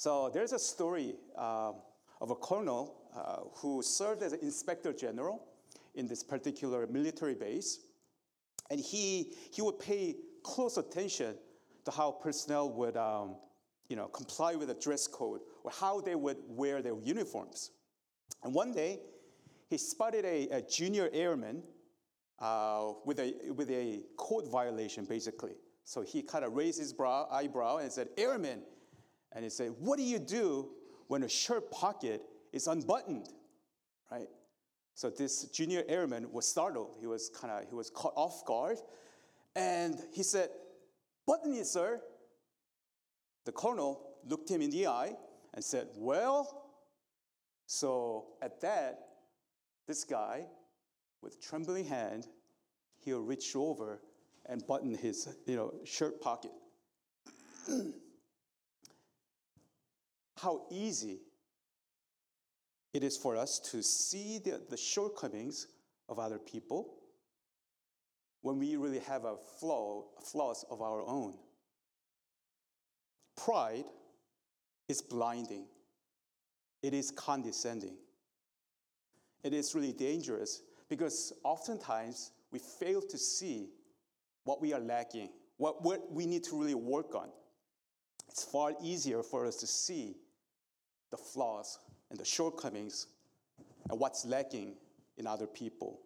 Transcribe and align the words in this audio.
So 0.00 0.30
there's 0.32 0.54
a 0.54 0.58
story 0.58 1.16
uh, 1.36 1.72
of 2.22 2.30
a 2.30 2.34
colonel 2.34 3.02
uh, 3.14 3.40
who 3.56 3.82
served 3.82 4.22
as 4.22 4.32
an 4.32 4.38
inspector 4.40 4.94
general 4.94 5.44
in 5.94 6.06
this 6.06 6.22
particular 6.22 6.86
military 6.86 7.34
base. 7.34 7.80
And 8.70 8.80
he, 8.80 9.34
he 9.52 9.60
would 9.60 9.78
pay 9.78 10.16
close 10.42 10.78
attention 10.78 11.34
to 11.84 11.90
how 11.90 12.12
personnel 12.12 12.70
would 12.70 12.96
um, 12.96 13.36
you 13.90 13.96
know, 13.96 14.06
comply 14.06 14.54
with 14.54 14.68
the 14.68 14.74
dress 14.74 15.06
code 15.06 15.42
or 15.64 15.70
how 15.70 16.00
they 16.00 16.14
would 16.14 16.38
wear 16.48 16.80
their 16.80 16.98
uniforms. 17.02 17.70
And 18.42 18.54
one 18.54 18.72
day, 18.72 19.00
he 19.68 19.76
spotted 19.76 20.24
a, 20.24 20.48
a 20.48 20.62
junior 20.62 21.10
airman 21.12 21.62
uh, 22.38 22.92
with, 23.04 23.20
a, 23.20 23.34
with 23.54 23.70
a 23.70 24.00
code 24.16 24.48
violation, 24.50 25.04
basically. 25.04 25.56
So 25.84 26.00
he 26.00 26.22
kind 26.22 26.42
of 26.42 26.54
raised 26.54 26.78
his 26.78 26.94
brow, 26.94 27.28
eyebrow 27.30 27.76
and 27.76 27.92
said, 27.92 28.08
Airman. 28.16 28.62
And 29.32 29.44
he 29.44 29.50
said, 29.50 29.72
What 29.78 29.98
do 29.98 30.02
you 30.02 30.18
do 30.18 30.70
when 31.08 31.22
a 31.22 31.28
shirt 31.28 31.70
pocket 31.70 32.22
is 32.52 32.66
unbuttoned? 32.66 33.28
Right? 34.10 34.28
So 34.94 35.10
this 35.10 35.44
junior 35.44 35.84
airman 35.88 36.30
was 36.32 36.46
startled. 36.46 36.96
He 37.00 37.06
was 37.06 37.30
kind 37.30 37.52
of 37.52 37.68
he 37.68 37.74
was 37.74 37.90
caught 37.90 38.12
off 38.16 38.44
guard. 38.44 38.78
And 39.56 39.98
he 40.12 40.22
said, 40.22 40.50
Button 41.26 41.54
it, 41.54 41.66
sir. 41.66 42.00
The 43.46 43.52
colonel 43.52 44.02
looked 44.28 44.50
him 44.50 44.60
in 44.60 44.70
the 44.70 44.86
eye 44.88 45.14
and 45.54 45.64
said, 45.64 45.88
Well, 45.96 46.66
so 47.66 48.26
at 48.42 48.60
that, 48.62 48.98
this 49.86 50.04
guy, 50.04 50.46
with 51.22 51.40
trembling 51.40 51.84
hand, 51.84 52.26
he'll 53.04 53.22
reach 53.22 53.54
over 53.54 54.00
and 54.46 54.66
button 54.66 54.94
his 54.94 55.28
you 55.46 55.56
know, 55.56 55.72
shirt 55.84 56.20
pocket. 56.20 56.50
How 60.42 60.62
easy 60.70 61.20
it 62.94 63.04
is 63.04 63.16
for 63.16 63.36
us 63.36 63.58
to 63.70 63.82
see 63.82 64.38
the, 64.38 64.60
the 64.70 64.76
shortcomings 64.76 65.66
of 66.08 66.18
other 66.18 66.38
people 66.38 66.94
when 68.42 68.58
we 68.58 68.76
really 68.76 69.00
have 69.00 69.24
a 69.24 69.36
flaw, 69.58 70.04
flaws 70.22 70.64
of 70.70 70.80
our 70.80 71.02
own. 71.02 71.34
Pride 73.36 73.84
is 74.88 75.02
blinding, 75.02 75.66
it 76.82 76.94
is 76.94 77.10
condescending. 77.10 77.96
It 79.42 79.54
is 79.54 79.74
really 79.74 79.92
dangerous 79.92 80.62
because 80.90 81.32
oftentimes 81.44 82.32
we 82.50 82.58
fail 82.58 83.00
to 83.00 83.16
see 83.16 83.70
what 84.44 84.60
we 84.60 84.74
are 84.74 84.80
lacking, 84.80 85.30
what, 85.56 85.82
what 85.82 86.12
we 86.12 86.26
need 86.26 86.44
to 86.44 86.58
really 86.58 86.74
work 86.74 87.14
on. 87.14 87.28
It's 88.28 88.44
far 88.44 88.74
easier 88.82 89.22
for 89.22 89.46
us 89.46 89.56
to 89.56 89.66
see 89.66 90.16
the 91.10 91.16
flaws 91.16 91.78
and 92.10 92.18
the 92.18 92.24
shortcomings 92.24 93.06
and 93.90 93.98
what's 93.98 94.24
lacking 94.24 94.74
in 95.16 95.26
other 95.26 95.46
people. 95.46 96.00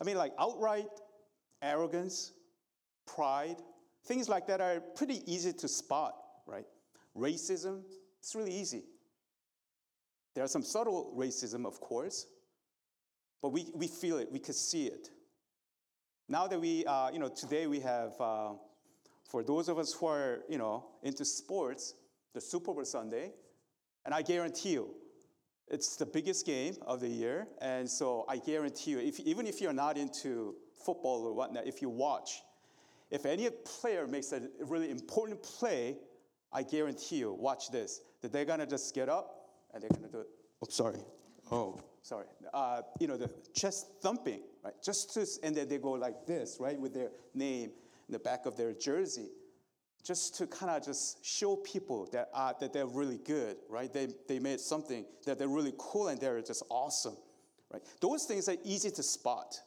I 0.00 0.04
mean, 0.04 0.16
like 0.16 0.32
outright 0.38 0.88
arrogance, 1.62 2.32
pride, 3.06 3.56
things 4.04 4.28
like 4.28 4.46
that 4.48 4.60
are 4.60 4.80
pretty 4.80 5.22
easy 5.32 5.52
to 5.52 5.68
spot, 5.68 6.14
right? 6.46 6.66
Racism, 7.16 7.82
it's 8.18 8.34
really 8.34 8.52
easy. 8.52 8.82
There 10.34 10.42
are 10.42 10.48
some 10.48 10.62
subtle 10.62 11.14
racism, 11.16 11.66
of 11.66 11.80
course, 11.80 12.26
but 13.42 13.50
we, 13.50 13.66
we 13.74 13.86
feel 13.86 14.18
it, 14.18 14.30
we 14.32 14.38
can 14.38 14.54
see 14.54 14.86
it. 14.86 15.10
Now 16.28 16.46
that 16.46 16.60
we, 16.60 16.84
uh, 16.86 17.10
you 17.12 17.18
know, 17.18 17.28
today 17.28 17.66
we 17.66 17.80
have, 17.80 18.18
uh, 18.20 18.52
for 19.28 19.42
those 19.42 19.68
of 19.68 19.78
us 19.78 19.92
who 19.92 20.06
are, 20.06 20.40
you 20.48 20.58
know, 20.58 20.84
into 21.02 21.24
sports, 21.24 21.94
the 22.34 22.40
Super 22.40 22.72
Bowl 22.72 22.84
Sunday, 22.84 23.32
and 24.04 24.14
I 24.14 24.22
guarantee 24.22 24.72
you, 24.72 24.94
it's 25.68 25.96
the 25.96 26.06
biggest 26.06 26.44
game 26.44 26.74
of 26.82 27.00
the 27.00 27.08
year, 27.08 27.46
and 27.60 27.88
so 27.88 28.24
I 28.28 28.38
guarantee 28.38 28.92
you, 28.92 28.98
if, 28.98 29.20
even 29.20 29.46
if 29.46 29.60
you're 29.60 29.72
not 29.72 29.96
into 29.96 30.56
football 30.84 31.24
or 31.24 31.32
whatnot, 31.32 31.66
if 31.66 31.80
you 31.80 31.88
watch, 31.88 32.42
if 33.10 33.26
any 33.26 33.48
player 33.64 34.06
makes 34.06 34.32
a 34.32 34.42
really 34.60 34.90
important 34.90 35.42
play, 35.42 35.98
I 36.52 36.62
guarantee 36.62 37.16
you, 37.16 37.32
watch 37.32 37.70
this, 37.70 38.00
that 38.20 38.32
they're 38.32 38.44
gonna 38.44 38.66
just 38.66 38.94
get 38.94 39.08
up 39.08 39.50
and 39.72 39.82
they're 39.82 39.90
gonna 39.90 40.08
do 40.08 40.20
it. 40.20 40.28
Oh, 40.62 40.66
sorry. 40.68 40.98
Oh, 41.50 41.80
sorry. 42.02 42.26
Uh, 42.52 42.82
you 43.00 43.06
know, 43.06 43.16
the 43.16 43.30
chest 43.54 43.86
thumping, 44.00 44.40
right? 44.64 44.74
Just 44.82 45.12
to, 45.14 45.26
and 45.42 45.56
then 45.56 45.68
they 45.68 45.78
go 45.78 45.92
like 45.92 46.26
this, 46.26 46.58
right, 46.60 46.78
with 46.78 46.94
their 46.94 47.10
name 47.34 47.70
in 48.08 48.12
the 48.12 48.18
back 48.18 48.46
of 48.46 48.56
their 48.56 48.72
jersey, 48.72 49.30
just 50.04 50.36
to 50.36 50.46
kind 50.46 50.70
of 50.70 50.84
just 50.84 51.24
show 51.24 51.56
people 51.56 52.08
that, 52.12 52.28
uh, 52.34 52.52
that 52.60 52.72
they're 52.72 52.86
really 52.86 53.18
good, 53.18 53.56
right? 53.68 53.92
They, 53.92 54.08
they 54.26 54.38
made 54.38 54.60
something 54.60 55.04
that 55.26 55.38
they're 55.38 55.48
really 55.48 55.74
cool 55.78 56.08
and 56.08 56.20
they're 56.20 56.40
just 56.42 56.64
awesome, 56.68 57.16
right? 57.72 57.82
Those 58.00 58.24
things 58.24 58.48
are 58.48 58.56
easy 58.64 58.90
to 58.90 59.02
spot. 59.02 59.60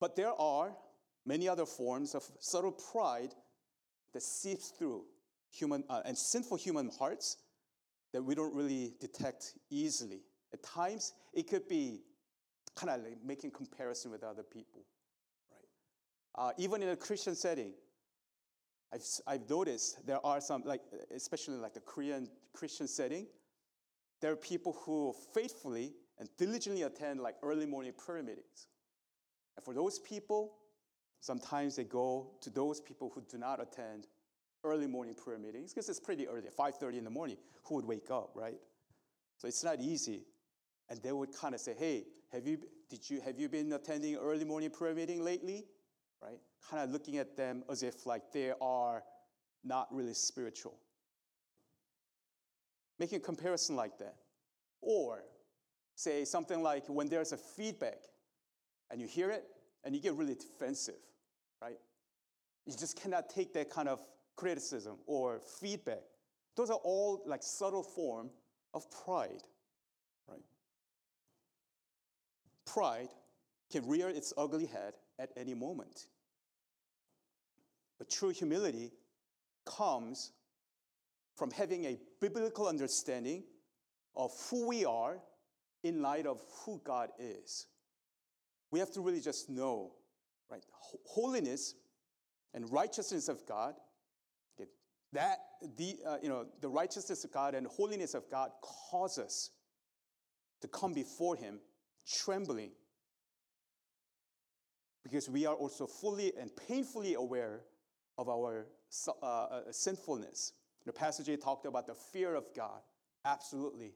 But 0.00 0.16
there 0.16 0.32
are 0.32 0.74
many 1.26 1.48
other 1.48 1.66
forms 1.66 2.14
of 2.14 2.24
subtle 2.40 2.72
pride 2.72 3.34
that 4.14 4.22
seeps 4.22 4.68
through 4.70 5.04
human 5.50 5.84
uh, 5.90 6.02
and 6.04 6.16
sinful 6.16 6.56
human 6.56 6.90
hearts 6.98 7.36
that 8.12 8.22
we 8.22 8.34
don't 8.34 8.54
really 8.54 8.94
detect 9.00 9.54
easily. 9.70 10.22
At 10.54 10.62
times, 10.62 11.12
it 11.34 11.48
could 11.48 11.68
be 11.68 12.00
kind 12.74 12.90
of 12.90 13.04
like 13.04 13.18
making 13.22 13.50
comparison 13.50 14.10
with 14.10 14.24
other 14.24 14.42
people, 14.42 14.86
right? 15.50 16.48
Uh, 16.48 16.52
even 16.56 16.82
in 16.82 16.88
a 16.90 16.96
Christian 16.96 17.34
setting, 17.34 17.72
I've, 18.92 19.02
I've 19.26 19.50
noticed 19.50 20.06
there 20.06 20.24
are 20.24 20.40
some, 20.40 20.62
like 20.64 20.80
especially 21.14 21.56
like 21.56 21.74
the 21.74 21.80
Korean 21.80 22.28
Christian 22.52 22.88
setting, 22.88 23.26
there 24.20 24.32
are 24.32 24.36
people 24.36 24.76
who 24.84 25.14
faithfully 25.34 25.92
and 26.18 26.28
diligently 26.38 26.82
attend 26.82 27.20
like 27.20 27.36
early 27.42 27.66
morning 27.66 27.92
prayer 27.96 28.22
meetings. 28.22 28.68
And 29.56 29.64
for 29.64 29.74
those 29.74 29.98
people, 29.98 30.54
sometimes 31.20 31.76
they 31.76 31.84
go 31.84 32.30
to 32.40 32.50
those 32.50 32.80
people 32.80 33.10
who 33.14 33.22
do 33.30 33.38
not 33.38 33.60
attend 33.60 34.06
early 34.64 34.86
morning 34.86 35.14
prayer 35.14 35.38
meetings 35.38 35.72
because 35.72 35.88
it's 35.88 36.00
pretty 36.00 36.26
early, 36.26 36.48
5:30 36.50 36.98
in 36.98 37.04
the 37.04 37.10
morning. 37.10 37.36
Who 37.64 37.76
would 37.76 37.84
wake 37.84 38.10
up, 38.10 38.32
right? 38.34 38.58
So 39.36 39.46
it's 39.46 39.62
not 39.62 39.80
easy. 39.80 40.24
And 40.88 41.00
they 41.02 41.12
would 41.12 41.32
kind 41.32 41.54
of 41.54 41.60
say, 41.60 41.74
"Hey, 41.74 42.06
have 42.32 42.46
you 42.46 42.58
did 42.88 43.08
you 43.08 43.20
have 43.20 43.38
you 43.38 43.48
been 43.48 43.72
attending 43.72 44.16
early 44.16 44.44
morning 44.44 44.70
prayer 44.70 44.94
meeting 44.94 45.22
lately?" 45.22 45.66
Right? 46.22 46.38
Kind 46.70 46.82
of 46.82 46.90
looking 46.90 47.18
at 47.18 47.36
them 47.36 47.62
as 47.70 47.82
if 47.82 48.06
like 48.06 48.32
they 48.32 48.52
are 48.60 49.02
not 49.64 49.88
really 49.92 50.14
spiritual. 50.14 50.74
Making 52.98 53.18
a 53.18 53.20
comparison 53.20 53.76
like 53.76 53.98
that. 53.98 54.16
Or 54.80 55.22
say 55.94 56.24
something 56.24 56.62
like 56.62 56.88
when 56.88 57.08
there's 57.08 57.32
a 57.32 57.36
feedback 57.36 57.98
and 58.90 59.00
you 59.00 59.06
hear 59.06 59.30
it 59.30 59.44
and 59.84 59.94
you 59.94 60.00
get 60.00 60.14
really 60.14 60.34
defensive, 60.34 60.94
right? 61.60 61.78
You 62.66 62.72
just 62.72 63.00
cannot 63.00 63.30
take 63.30 63.52
that 63.54 63.70
kind 63.70 63.88
of 63.88 64.00
criticism 64.36 64.98
or 65.06 65.40
feedback. 65.60 66.02
Those 66.56 66.70
are 66.70 66.78
all 66.84 67.22
like 67.26 67.42
subtle 67.42 67.82
form 67.82 68.30
of 68.74 68.86
pride, 69.04 69.42
right? 70.28 70.42
Pride 72.66 73.08
can 73.70 73.88
rear 73.88 74.08
its 74.08 74.32
ugly 74.36 74.66
head 74.66 74.94
at 75.18 75.30
any 75.36 75.54
moment. 75.54 76.06
But 77.98 78.10
true 78.10 78.30
humility 78.30 78.92
comes 79.64 80.32
from 81.36 81.50
having 81.50 81.84
a 81.84 81.98
biblical 82.20 82.68
understanding 82.68 83.44
of 84.16 84.32
who 84.50 84.66
we 84.66 84.84
are 84.84 85.18
in 85.82 86.02
light 86.02 86.26
of 86.26 86.40
who 86.64 86.80
God 86.84 87.10
is. 87.18 87.66
We 88.70 88.78
have 88.80 88.90
to 88.92 89.00
really 89.00 89.20
just 89.20 89.48
know, 89.48 89.92
right? 90.50 90.64
Holiness 91.06 91.74
and 92.54 92.70
righteousness 92.72 93.28
of 93.28 93.46
God 93.46 93.74
that 95.12 95.38
the, 95.76 95.96
uh, 96.06 96.18
you 96.22 96.28
know, 96.28 96.46
the 96.60 96.68
righteousness 96.68 97.24
of 97.24 97.32
God 97.32 97.54
and 97.54 97.66
holiness 97.66 98.14
of 98.14 98.30
God 98.30 98.50
cause 98.62 99.18
us 99.18 99.50
to 100.60 100.68
come 100.68 100.92
before 100.92 101.36
Him 101.36 101.60
trembling 102.06 102.70
because 105.02 105.28
we 105.28 105.46
are 105.46 105.54
also 105.54 105.86
fully 105.86 106.32
and 106.38 106.50
painfully 106.68 107.14
aware 107.14 107.60
of 108.16 108.28
our 108.28 108.66
uh, 109.06 109.26
uh, 109.26 109.60
sinfulness. 109.70 110.52
The 110.86 110.92
passage 110.92 111.28
talked 111.40 111.66
about 111.66 111.86
the 111.86 111.94
fear 111.94 112.34
of 112.34 112.46
God, 112.54 112.80
absolutely. 113.24 113.92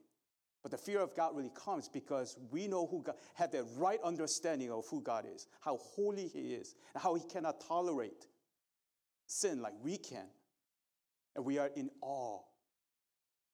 But 0.61 0.71
the 0.71 0.77
fear 0.77 1.01
of 1.01 1.13
God 1.13 1.35
really 1.35 1.51
comes 1.53 1.89
because 1.89 2.37
we 2.49 2.67
know 2.67 2.87
who 2.87 3.03
God, 3.03 3.15
have 3.35 3.51
the 3.51 3.63
right 3.77 3.99
understanding 4.03 4.71
of 4.71 4.85
who 4.87 5.01
God 5.01 5.25
is, 5.25 5.47
how 5.59 5.77
holy 5.77 6.27
He 6.27 6.53
is, 6.53 6.75
and 6.93 7.03
how 7.03 7.15
He 7.15 7.23
cannot 7.27 7.59
tolerate 7.59 8.27
sin 9.27 9.61
like 9.61 9.73
we 9.83 9.97
can. 9.97 10.27
And 11.35 11.43
we 11.43 11.57
are 11.57 11.69
in 11.75 11.89
awe 12.01 12.39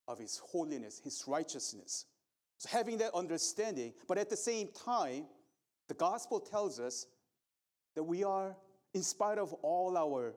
of 0.08 0.20
His 0.20 0.38
holiness, 0.38 1.02
His 1.04 1.24
righteousness. 1.26 2.06
So, 2.58 2.70
having 2.70 2.98
that 2.98 3.16
understanding, 3.16 3.94
but 4.08 4.18
at 4.18 4.30
the 4.30 4.38
same 4.38 4.68
time, 4.86 5.26
the 5.88 5.94
gospel 5.96 6.40
tells 6.40 6.80
us 6.80 7.08
that 7.96 8.04
we 8.04 8.24
are, 8.24 8.56
in 8.94 9.04
spite 9.04 9.38
of 9.38 9.54
all 9.62 9.98
our 9.98 10.34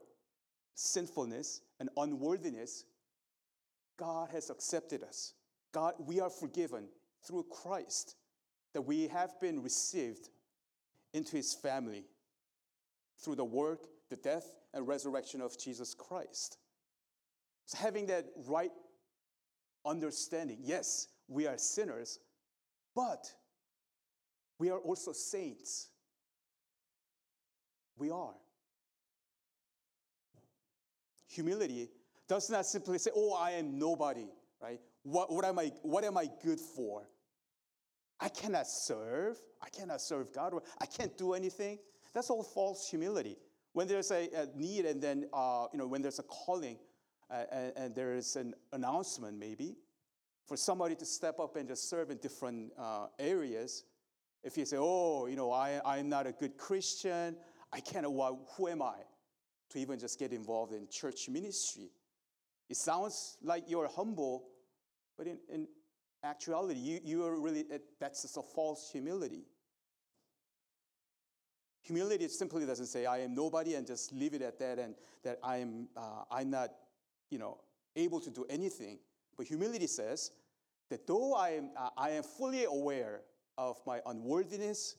sinfulness 0.75 1.61
and 1.81 1.89
unworthiness, 1.97 2.85
God 3.99 4.31
has 4.31 4.51
accepted 4.51 5.03
us. 5.03 5.35
God, 5.73 5.95
we 5.99 6.21
are 6.21 6.31
forgiven 6.31 6.89
through 7.27 7.47
Christ, 7.51 8.17
that 8.75 8.83
we 8.83 9.07
have 9.09 9.39
been 9.41 9.63
received 9.63 10.29
into 11.13 11.37
his 11.37 11.55
family 11.55 12.05
through 13.19 13.37
the 13.37 13.45
work, 13.45 13.87
the 14.11 14.17
death, 14.17 14.53
and 14.75 14.87
resurrection 14.87 15.41
of 15.41 15.59
Jesus 15.59 15.95
Christ. 15.95 16.59
So, 17.67 17.79
having 17.79 18.07
that 18.07 18.27
right 18.47 18.73
understanding, 19.85 20.59
yes, 20.63 21.09
we 21.29 21.47
are 21.47 21.59
sinners, 21.59 22.19
but 22.95 23.33
we 24.59 24.71
are 24.71 24.79
also 24.79 25.13
saints. 25.13 25.89
We 27.97 28.11
are. 28.11 28.35
Humility 31.29 31.89
does 32.29 32.51
not 32.51 32.67
simply 32.67 32.99
say, 32.99 33.11
oh, 33.15 33.35
I 33.35 33.53
am 33.53 33.79
nobody, 33.79 34.29
right? 34.61 34.81
What, 35.03 35.33
what, 35.33 35.45
am 35.45 35.59
I, 35.59 35.73
what 35.83 36.05
am 36.05 36.17
I 36.17 36.29
good 36.43 36.61
for? 36.61 37.09
I 38.21 38.29
cannot 38.29 38.69
serve. 38.69 39.39
I 39.61 39.69
cannot 39.69 40.01
serve 40.01 40.33
God. 40.33 40.55
I 40.81 40.87
can't 40.87 41.17
do 41.19 41.33
anything. 41.33 41.79
That's 42.15 42.31
all 42.31 42.43
false 42.43 42.89
humility. 42.89 43.37
When 43.73 43.89
there's 43.89 44.11
a, 44.11 44.29
a 44.35 44.47
need 44.55 44.85
and 44.85 45.03
then, 45.03 45.27
uh, 45.33 45.67
you 45.73 45.79
know, 45.79 45.87
when 45.87 46.03
there's 46.03 46.19
a 46.19 46.25
calling 46.25 46.79
uh, 47.31 47.45
and, 47.51 47.73
and, 47.77 47.95
there 47.95 48.15
is 48.15 48.37
an 48.37 48.55
announcement 48.73 49.39
maybe 49.39 49.77
for 50.47 50.57
somebody 50.57 50.95
to 50.97 51.07
step 51.07 51.41
up 51.41 51.57
and 51.57 51.67
just 51.67 51.89
serve 51.89 52.11
in 52.11 52.19
different 52.19 52.73
uh, 52.79 53.07
areas, 53.19 53.85
if 54.45 54.59
you 54.59 54.65
say, 54.67 54.77
oh, 54.79 55.27
you 55.27 55.37
know, 55.37 55.51
I, 55.51 55.81
I'm 55.85 56.09
not 56.09 56.27
a 56.27 56.33
good 56.33 56.59
Christian, 56.59 57.37
I 57.73 57.81
can't, 57.81 58.05
who 58.05 58.69
am 58.69 58.83
I 58.83 58.97
to 59.71 59.79
even 59.79 59.99
just 59.99 60.19
get 60.19 60.33
involved 60.33 60.73
in 60.73 60.89
church 60.89 61.29
ministry? 61.29 61.91
It 62.69 62.77
sounds 62.77 63.37
like 63.43 63.65
you're 63.67 63.89
humble, 63.89 64.49
but 65.17 65.27
in, 65.27 65.39
in 65.49 65.67
actuality, 66.23 66.79
you, 66.79 67.01
you 67.03 67.25
are 67.25 67.41
really, 67.41 67.65
that's 67.99 68.23
just 68.23 68.37
a 68.37 68.43
false 68.43 68.91
humility. 68.91 69.45
Humility 71.83 72.29
simply 72.29 72.65
doesn't 72.65 72.87
say, 72.87 73.07
I 73.07 73.19
am 73.19 73.35
nobody, 73.35 73.75
and 73.75 73.87
just 73.87 74.13
leave 74.13 74.35
it 74.35 74.43
at 74.43 74.59
that, 74.59 74.79
and 74.79 74.95
that 75.25 75.39
I 75.43 75.57
am, 75.57 75.89
uh, 75.97 76.25
I'm 76.31 76.51
not, 76.51 76.71
you 77.31 77.39
know, 77.39 77.59
able 77.97 78.21
to 78.21 78.31
do 78.31 78.47
anything. 78.49 78.99
But 79.37 79.47
humility 79.47 79.87
says 79.87 80.31
that 80.91 81.07
though 81.07 81.35
I 81.35 81.51
am, 81.51 81.71
uh, 81.77 81.89
I 81.97 82.11
am 82.11 82.23
fully 82.23 82.65
aware 82.65 83.23
of 83.59 83.81
my 83.87 84.01
unworthiness, 84.07 84.97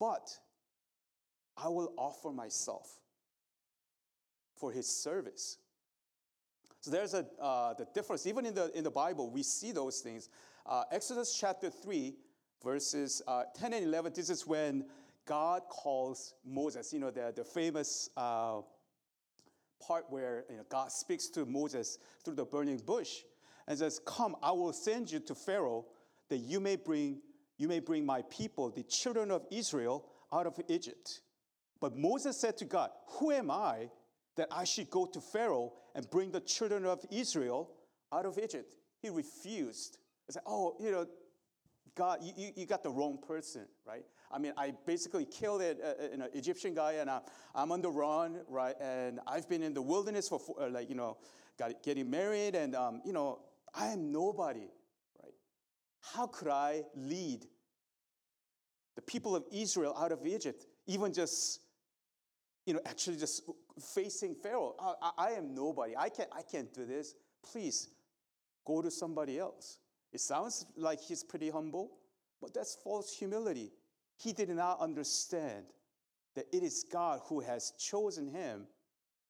but 0.00 0.36
I 1.56 1.68
will 1.68 1.92
offer 1.96 2.30
myself 2.30 2.98
for 4.56 4.72
his 4.72 4.86
service. 5.02 5.58
So 6.80 6.90
there's 6.90 7.14
a 7.14 7.26
uh, 7.40 7.74
the 7.74 7.86
difference. 7.94 8.26
Even 8.26 8.46
in 8.46 8.54
the 8.54 8.70
in 8.76 8.84
the 8.84 8.90
Bible, 8.90 9.30
we 9.30 9.42
see 9.42 9.72
those 9.72 10.00
things. 10.00 10.28
Uh, 10.64 10.84
Exodus 10.92 11.36
chapter 11.38 11.70
three, 11.70 12.14
verses 12.62 13.22
uh, 13.26 13.44
10 13.56 13.72
and 13.72 13.84
11. 13.84 14.12
This 14.14 14.30
is 14.30 14.46
when 14.46 14.84
God 15.26 15.62
calls 15.68 16.34
Moses. 16.44 16.92
You 16.92 17.00
know 17.00 17.10
the 17.10 17.32
the 17.34 17.44
famous 17.44 18.10
uh, 18.16 18.60
part 19.80 20.04
where 20.10 20.44
you 20.50 20.58
know, 20.58 20.64
God 20.68 20.92
speaks 20.92 21.28
to 21.30 21.44
Moses 21.44 21.98
through 22.24 22.34
the 22.34 22.44
burning 22.44 22.78
bush 22.78 23.10
and 23.66 23.78
says, 23.78 24.00
"Come, 24.04 24.36
I 24.42 24.52
will 24.52 24.72
send 24.72 25.10
you 25.10 25.20
to 25.20 25.34
Pharaoh, 25.34 25.86
that 26.28 26.38
you 26.38 26.60
may 26.60 26.76
bring 26.76 27.20
you 27.58 27.68
may 27.68 27.80
bring 27.80 28.04
my 28.04 28.22
people, 28.22 28.70
the 28.70 28.84
children 28.84 29.30
of 29.30 29.44
Israel, 29.50 30.06
out 30.32 30.46
of 30.46 30.60
Egypt." 30.68 31.20
But 31.80 31.96
Moses 31.96 32.38
said 32.38 32.56
to 32.58 32.64
God, 32.64 32.90
"Who 33.18 33.30
am 33.30 33.50
I?" 33.50 33.90
that 34.36 34.48
I 34.50 34.64
should 34.64 34.90
go 34.90 35.06
to 35.06 35.20
Pharaoh 35.20 35.72
and 35.94 36.08
bring 36.10 36.30
the 36.30 36.40
children 36.40 36.84
of 36.84 37.04
Israel 37.10 37.70
out 38.12 38.26
of 38.26 38.38
Egypt. 38.38 38.76
He 39.00 39.10
refused. 39.10 39.98
I 40.28 40.32
said, 40.32 40.42
Oh, 40.46 40.76
you 40.78 40.92
know, 40.92 41.06
God, 41.94 42.20
you, 42.22 42.50
you 42.54 42.66
got 42.66 42.82
the 42.82 42.90
wrong 42.90 43.18
person, 43.26 43.66
right? 43.86 44.04
I 44.30 44.38
mean, 44.38 44.52
I 44.56 44.74
basically 44.86 45.24
killed 45.24 45.62
an 45.62 46.24
Egyptian 46.34 46.74
guy 46.74 46.94
and 46.94 47.08
I, 47.08 47.20
am 47.54 47.72
on 47.72 47.80
the 47.80 47.90
run, 47.90 48.40
right? 48.48 48.74
And 48.80 49.20
I've 49.26 49.48
been 49.48 49.62
in 49.62 49.72
the 49.72 49.80
wilderness 49.80 50.28
for, 50.28 50.40
uh, 50.60 50.68
like, 50.68 50.90
you 50.90 50.94
know, 50.94 51.16
got, 51.58 51.82
getting 51.82 52.10
married 52.10 52.54
and, 52.54 52.74
um, 52.74 53.00
you 53.04 53.12
know, 53.12 53.38
I 53.72 53.88
am 53.88 54.12
nobody, 54.12 54.68
right? 55.22 55.32
How 56.00 56.26
could 56.26 56.48
I 56.48 56.82
lead 56.94 57.46
the 58.96 59.02
people 59.02 59.36
of 59.36 59.44
Israel 59.52 59.94
out 59.96 60.12
of 60.12 60.26
Egypt, 60.26 60.66
even 60.86 61.12
just 61.12 61.60
you 62.66 62.74
know, 62.74 62.80
actually 62.84 63.16
just 63.16 63.48
facing 63.80 64.34
Pharaoh. 64.34 64.74
I, 64.78 65.10
I, 65.16 65.30
am 65.30 65.54
nobody. 65.54 65.96
I 65.96 66.08
can't, 66.08 66.28
I 66.32 66.42
can't 66.42 66.72
do 66.74 66.84
this. 66.84 67.14
Please 67.42 67.88
go 68.66 68.82
to 68.82 68.90
somebody 68.90 69.38
else. 69.38 69.78
It 70.12 70.20
sounds 70.20 70.66
like 70.76 71.00
he's 71.00 71.22
pretty 71.22 71.48
humble, 71.48 71.92
but 72.40 72.52
that's 72.52 72.76
false 72.82 73.16
humility. 73.16 73.72
He 74.18 74.32
did 74.32 74.48
not 74.50 74.80
understand 74.80 75.66
that 76.34 76.46
it 76.52 76.62
is 76.62 76.84
God 76.90 77.20
who 77.26 77.40
has 77.40 77.72
chosen 77.78 78.28
him, 78.28 78.66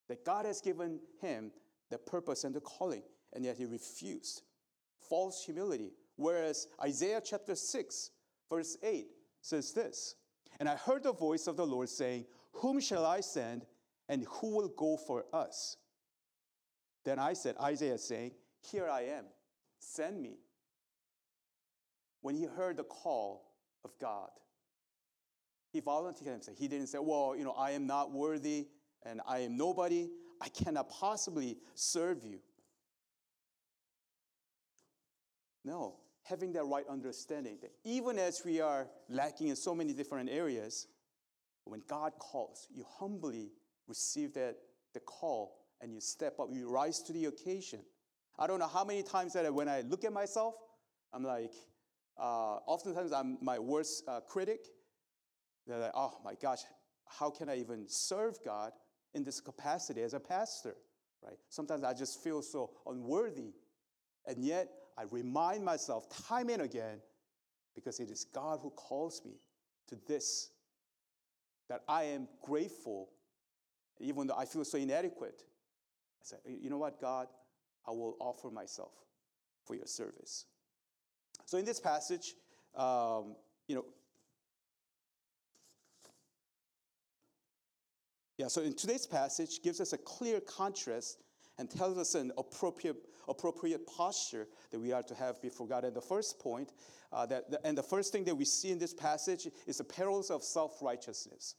that 0.09 0.25
God 0.25 0.47
has 0.47 0.61
given 0.61 1.01
him 1.21 1.51
the 1.91 1.99
purpose 1.99 2.45
and 2.45 2.55
the 2.55 2.61
calling, 2.61 3.03
and 3.35 3.45
yet 3.45 3.57
he 3.57 3.67
refused. 3.67 4.43
False 5.09 5.45
humility. 5.45 5.93
Whereas 6.17 6.69
Isaiah 6.83 7.21
chapter 7.23 7.55
6, 7.55 8.11
verse 8.51 8.79
8 8.83 9.09
says 9.43 9.73
this 9.73 10.17
And 10.59 10.69
I 10.69 10.77
heard 10.77 11.03
the 11.03 11.13
voice 11.13 11.47
of 11.47 11.57
the 11.57 11.67
Lord 11.67 11.89
saying, 11.89 12.25
whom 12.57 12.81
shall 12.81 13.05
I 13.05 13.21
send, 13.21 13.67
and 14.09 14.27
who 14.29 14.57
will 14.57 14.69
go 14.69 14.97
for 14.97 15.25
us? 15.33 15.77
Then 17.05 17.19
I 17.19 17.35
said, 17.35 17.57
Isaiah 17.61 17.99
saying, 17.99 18.33
Here 18.71 18.89
I 18.89 19.03
am, 19.03 19.25
send 19.79 20.21
me. 20.21 20.39
When 22.23 22.35
he 22.35 22.45
heard 22.45 22.77
the 22.77 22.85
call 22.85 23.53
of 23.85 23.93
God, 24.01 24.31
he 25.73 25.81
volunteered 25.81 26.33
himself. 26.33 26.57
He 26.59 26.69
didn't 26.69 26.89
say, 26.89 26.99
Well, 27.01 27.35
you 27.37 27.45
know, 27.45 27.53
I 27.53 27.73
am 27.73 27.87
not 27.87 28.13
worthy 28.13 28.69
and 29.05 29.21
I 29.27 29.41
am 29.41 29.57
nobody. 29.57 30.09
I 30.41 30.49
cannot 30.49 30.91
possibly 30.91 31.59
serve 31.75 32.25
you. 32.25 32.41
No, 35.65 35.97
having 36.23 36.53
that 36.53 36.65
right 36.65 36.85
understanding 36.89 37.59
that 37.63 37.73
even 37.85 38.19
as 38.19 38.43
we 38.45 38.61
are 38.61 38.89
lacking 39.09 39.49
in 39.49 39.57
so 39.57 39.75
many 39.75 39.93
different 39.93 40.31
areas, 40.31 40.87
when 41.71 41.83
God 41.89 42.13
calls, 42.19 42.69
you 42.73 42.85
humbly 42.99 43.51
receive 43.89 44.35
that 44.35 44.57
the 44.95 45.01
call 45.01 45.59
and 45.81 45.93
you 45.93 46.01
step 46.01 46.39
up, 46.41 46.49
you 46.53 46.69
rise 46.71 47.01
to 47.03 47.13
the 47.13 47.27
occasion. 47.27 47.81
I 48.39 48.47
don't 48.47 48.59
know 48.59 48.69
how 48.69 48.85
many 48.85 49.03
times 49.03 49.33
that 49.35 49.53
when 49.53 49.69
I 49.69 49.83
look 49.83 50.05
at 50.05 50.13
myself, 50.13 50.55
I'm 51.13 51.23
like, 51.23 51.53
uh, 52.19 52.59
oftentimes 52.67 53.13
I'm 53.13 53.39
my 53.41 53.59
worst 53.59 54.05
uh, 54.09 54.21
critic. 54.21 54.61
They're 55.67 55.79
like, 55.79 55.93
oh 55.95 56.15
my 56.25 56.35
gosh, 56.41 56.61
how 57.07 57.31
can 57.31 57.49
I 57.49 57.59
even 57.59 57.85
serve 57.89 58.39
God 58.45 58.73
in 59.15 59.25
this 59.25 59.41
capacity 59.41 60.03
as 60.03 60.15
a 60.15 60.21
pastor, 60.21 60.77
right? 61.23 61.39
Sometimes 61.49 61.85
I 61.85 61.95
just 61.95 62.23
feel 62.23 62.43
so 62.43 62.71
unworthy. 62.87 63.53
And 64.27 64.45
yet 64.45 64.69
I 64.99 65.05
remind 65.11 65.65
myself 65.65 66.09
time 66.27 66.49
and 66.49 66.63
again, 66.63 67.01
because 67.75 68.01
it 68.01 68.11
is 68.11 68.25
God 68.25 68.61
who 68.63 68.71
calls 68.71 69.23
me 69.25 69.35
to 69.89 69.97
this 70.07 70.51
that 71.69 71.83
I 71.89 72.05
am 72.05 72.29
grateful, 72.43 73.09
even 73.99 74.27
though 74.27 74.37
I 74.37 74.45
feel 74.45 74.65
so 74.65 74.79
inadequate. 74.79 75.43
I 76.21 76.23
said, 76.23 76.39
you 76.47 76.71
know 76.71 76.79
what, 76.79 77.01
God, 77.01 77.29
I 77.87 77.91
will 77.91 78.17
offer 78.21 78.51
myself 78.51 78.93
for 79.65 79.75
your 79.75 79.87
service. 79.87 80.47
So 81.45 81.59
in 81.59 81.65
this 81.65 81.81
passage, 81.81 82.35
um, 82.75 83.37
you 83.69 83.77
know, 83.77 83.85
yeah, 88.39 88.49
so 88.49 88.63
in 88.63 88.75
today's 88.75 89.07
passage 89.07 89.63
gives 89.63 89.81
us 89.81 89.93
a 89.93 89.99
clear 89.99 90.41
contrast 90.41 91.23
and 91.59 91.71
tells 91.71 91.99
us 91.99 92.15
an 92.15 92.33
appropriate, 92.37 92.97
appropriate 93.29 93.87
posture 93.87 94.47
that 94.71 94.79
we 94.79 94.93
are 94.93 95.03
to 95.03 95.15
have 95.15 95.41
before 95.41 95.67
God. 95.67 95.85
And 95.85 95.95
the 95.95 96.01
first 96.01 96.39
point, 96.39 96.73
uh, 97.13 97.27
that, 97.27 97.45
and 97.65 97.77
the 97.77 97.83
first 97.83 98.13
thing 98.13 98.25
that 98.25 98.35
we 98.35 98.45
see 98.45 98.71
in 98.71 98.79
this 98.79 98.93
passage 98.93 99.49
is 99.67 99.79
the 99.79 99.85
perils 99.85 100.31
of 100.31 100.43
self 100.43 100.83
righteousness. 100.83 101.55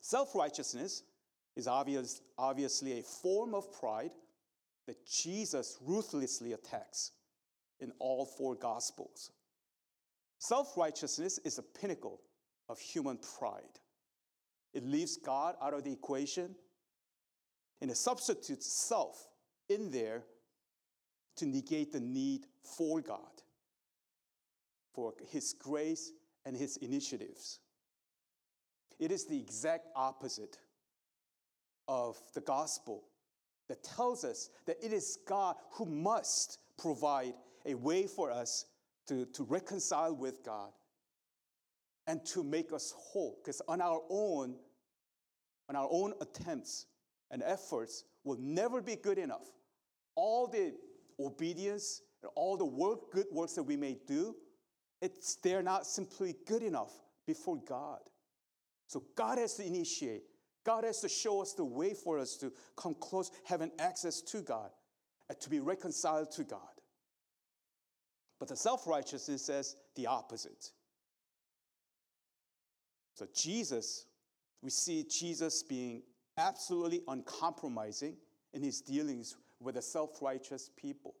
Self 0.00 0.34
righteousness 0.34 1.02
is 1.56 1.66
obvious, 1.66 2.20
obviously 2.38 3.00
a 3.00 3.02
form 3.02 3.54
of 3.54 3.72
pride 3.72 4.12
that 4.86 5.04
Jesus 5.06 5.76
ruthlessly 5.82 6.52
attacks 6.52 7.12
in 7.80 7.92
all 7.98 8.24
four 8.24 8.54
Gospels. 8.54 9.32
Self 10.38 10.76
righteousness 10.76 11.38
is 11.44 11.58
a 11.58 11.62
pinnacle 11.62 12.20
of 12.68 12.78
human 12.78 13.18
pride. 13.38 13.80
It 14.72 14.84
leaves 14.84 15.16
God 15.16 15.56
out 15.60 15.74
of 15.74 15.84
the 15.84 15.92
equation 15.92 16.54
and 17.80 17.90
it 17.90 17.96
substitutes 17.96 18.66
self 18.66 19.28
in 19.68 19.90
there 19.90 20.24
to 21.36 21.46
negate 21.46 21.92
the 21.92 22.00
need 22.00 22.46
for 22.62 23.00
God, 23.00 23.42
for 24.92 25.14
His 25.30 25.52
grace 25.52 26.12
and 26.44 26.56
His 26.56 26.76
initiatives. 26.78 27.60
It 28.98 29.12
is 29.12 29.26
the 29.26 29.38
exact 29.38 29.88
opposite 29.94 30.58
of 31.86 32.18
the 32.34 32.40
gospel 32.40 33.04
that 33.68 33.82
tells 33.84 34.24
us 34.24 34.50
that 34.66 34.76
it 34.82 34.92
is 34.92 35.18
God 35.26 35.56
who 35.72 35.86
must 35.86 36.58
provide 36.78 37.34
a 37.64 37.74
way 37.74 38.06
for 38.06 38.30
us 38.30 38.66
to, 39.06 39.26
to 39.26 39.44
reconcile 39.44 40.14
with 40.14 40.42
God 40.42 40.70
and 42.06 42.24
to 42.26 42.42
make 42.42 42.72
us 42.72 42.92
whole. 42.96 43.38
Because 43.42 43.62
on 43.68 43.80
our 43.80 44.00
own, 44.08 44.56
on 45.68 45.76
our 45.76 45.88
own 45.90 46.14
attempts 46.20 46.86
and 47.30 47.42
efforts 47.42 48.04
will 48.24 48.38
never 48.38 48.80
be 48.80 48.96
good 48.96 49.18
enough. 49.18 49.46
All 50.14 50.46
the 50.46 50.74
obedience 51.20 52.02
and 52.22 52.30
all 52.34 52.56
the 52.56 52.64
work, 52.64 53.12
good 53.12 53.26
works 53.30 53.54
that 53.54 53.62
we 53.62 53.76
may 53.76 53.96
do, 54.06 54.34
it's 55.00 55.36
they're 55.36 55.62
not 55.62 55.86
simply 55.86 56.34
good 56.46 56.62
enough 56.62 56.92
before 57.26 57.58
God. 57.68 58.00
So 58.88 59.04
God 59.16 59.38
has 59.38 59.54
to 59.54 59.66
initiate. 59.66 60.22
God 60.64 60.84
has 60.84 61.00
to 61.00 61.08
show 61.08 61.40
us 61.40 61.52
the 61.52 61.64
way 61.64 61.94
for 61.94 62.18
us 62.18 62.36
to 62.38 62.52
come 62.76 62.94
close, 62.94 63.30
having 63.44 63.70
access 63.78 64.20
to 64.22 64.40
God, 64.42 64.70
and 65.28 65.38
to 65.40 65.50
be 65.50 65.60
reconciled 65.60 66.30
to 66.32 66.44
God. 66.44 66.60
But 68.38 68.48
the 68.48 68.56
self 68.56 68.86
righteousness 68.86 69.44
says 69.44 69.76
the 69.94 70.06
opposite. 70.06 70.70
So, 73.14 73.26
Jesus, 73.34 74.06
we 74.62 74.70
see 74.70 75.04
Jesus 75.04 75.62
being 75.62 76.02
absolutely 76.38 77.02
uncompromising 77.08 78.16
in 78.54 78.62
his 78.62 78.80
dealings 78.80 79.36
with 79.60 79.74
the 79.74 79.82
self 79.82 80.22
righteous 80.22 80.70
people. 80.76 81.14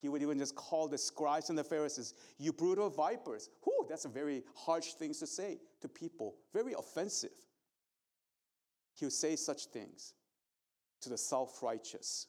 He 0.00 0.08
would 0.08 0.22
even 0.22 0.38
just 0.38 0.54
call 0.54 0.88
the 0.88 0.96
scribes 0.96 1.50
and 1.50 1.58
the 1.58 1.64
Pharisees, 1.64 2.14
you 2.38 2.52
brutal 2.52 2.88
vipers. 2.88 3.50
Whew, 3.64 3.84
that's 3.88 4.06
a 4.06 4.08
very 4.08 4.44
harsh 4.54 4.94
thing 4.94 5.12
to 5.14 5.26
say 5.26 5.58
to 5.82 5.88
people, 5.88 6.36
very 6.54 6.72
offensive. 6.72 7.30
He 8.94 9.04
would 9.04 9.12
say 9.12 9.36
such 9.36 9.66
things 9.66 10.14
to 11.02 11.10
the 11.10 11.18
self 11.18 11.62
righteous. 11.62 12.28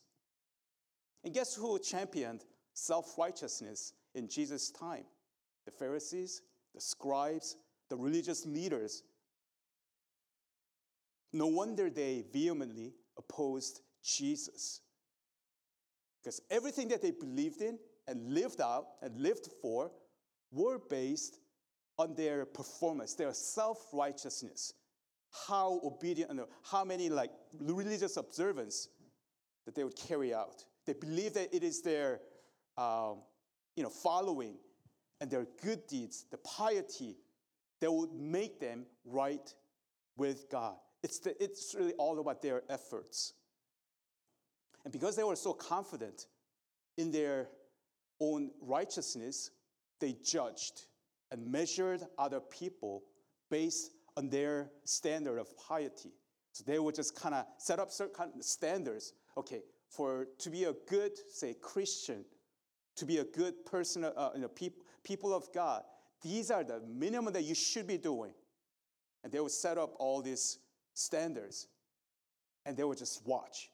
And 1.24 1.34
guess 1.34 1.56
who 1.56 1.80
championed 1.80 2.46
self 2.74 3.18
righteousness 3.18 3.94
in 4.16 4.28
Jesus' 4.28 4.72
time? 4.72 5.06
The 5.66 5.72
Pharisees, 5.72 6.42
the 6.74 6.82
scribes, 6.82 7.58
the 7.90 7.98
religious 7.98 8.46
leaders. 8.46 9.04
No 11.34 11.48
wonder 11.48 11.90
they 11.90 12.26
vehemently 12.32 12.94
opposed 13.18 13.82
Jesus. 14.04 14.82
Because 16.22 16.42
everything 16.50 16.88
that 16.90 17.02
they 17.02 17.12
believed 17.12 17.62
in 17.62 17.80
and 18.08 18.34
lived 18.34 18.62
out 18.62 18.86
and 19.02 19.18
lived 19.20 19.48
for 19.62 19.92
were 20.52 20.80
based 20.90 21.40
on 21.98 22.14
their 22.16 22.46
performance, 22.46 23.14
their 23.16 23.34
self 23.34 23.88
righteousness, 23.94 24.74
how 25.48 25.80
obedient 25.84 26.32
and 26.32 26.42
how 26.64 26.84
many 26.84 27.10
like 27.10 27.32
religious 27.60 28.18
observance 28.18 28.90
that 29.66 29.76
they 29.76 29.84
would 29.84 29.96
carry 29.96 30.34
out. 30.34 30.66
They 30.86 30.94
believe 30.94 31.34
that 31.36 31.56
it 31.56 31.64
is 31.64 31.82
their, 31.82 32.20
um, 32.78 33.22
you 33.76 33.84
know, 33.84 33.90
following 33.90 34.56
and 35.22 35.30
their 35.30 35.46
good 35.64 35.88
deeds, 35.88 36.26
the 36.32 36.38
piety 36.38 37.16
that 37.80 37.92
would 37.92 38.12
make 38.14 38.60
them 38.60 38.86
right 39.06 39.54
with 40.18 40.50
God. 40.50 40.76
It's, 41.04 41.20
the, 41.20 41.42
it's 41.44 41.76
really 41.78 41.94
all 41.94 42.20
about 42.20 42.42
their 42.42 42.62
efforts. 42.70 43.34
And 44.84 44.92
because 44.92 45.16
they 45.16 45.24
were 45.24 45.36
so 45.36 45.54
confident 45.54 46.28
in 46.98 47.12
their 47.12 47.50
own 48.20 48.52
righteousness, 48.62 49.52
they 50.00 50.16
judged 50.24 50.86
and 51.32 51.52
measured 51.52 52.02
other 52.18 52.40
people 52.40 53.04
based 53.50 53.92
on 54.18 54.30
their 54.30 54.70
standard 54.84 55.40
of 55.40 55.56
piety. 55.58 56.12
So 56.54 56.64
they 56.66 56.80
would 56.80 56.96
just 56.96 57.16
kind 57.16 57.34
of 57.34 57.46
set 57.58 57.80
up 57.80 57.92
certain 57.92 58.42
standards. 58.42 59.14
Okay, 59.38 59.62
for 59.90 60.28
to 60.40 60.50
be 60.50 60.66
a 60.66 60.74
good, 60.90 61.12
say, 61.32 61.56
Christian, 61.62 62.26
to 62.98 63.06
be 63.06 63.20
a 63.20 63.24
good 63.24 63.66
person, 63.66 64.04
uh, 64.04 64.32
you 64.36 64.42
know, 64.42 64.50
peop- 64.50 64.84
people 65.04 65.34
of 65.34 65.48
God, 65.54 65.84
these 66.22 66.52
are 66.52 66.64
the 66.64 66.82
minimum 66.82 67.34
that 67.34 67.44
you 67.44 67.56
should 67.56 67.88
be 67.88 67.98
doing. 67.98 68.34
And 69.24 69.32
they 69.32 69.40
would 69.40 69.52
set 69.52 69.78
up 69.78 69.94
all 70.00 70.22
these 70.22 70.60
standards, 71.04 71.68
and 72.66 72.78
they 72.78 72.84
will 72.84 72.96
just 72.96 73.26
watch 73.26 73.72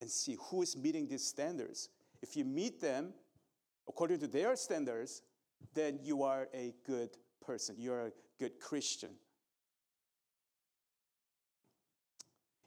and 0.00 0.10
see 0.10 0.36
who 0.50 0.62
is 0.62 0.76
meeting 0.76 1.06
these 1.06 1.24
standards. 1.24 1.88
If 2.22 2.36
you 2.36 2.44
meet 2.44 2.80
them 2.80 3.12
according 3.88 4.18
to 4.20 4.26
their 4.26 4.56
standards, 4.56 5.22
then 5.74 5.98
you 6.02 6.22
are 6.22 6.48
a 6.54 6.74
good 6.86 7.10
person. 7.40 7.76
You 7.78 7.92
are 7.92 8.06
a 8.06 8.12
good 8.38 8.58
Christian. 8.60 9.10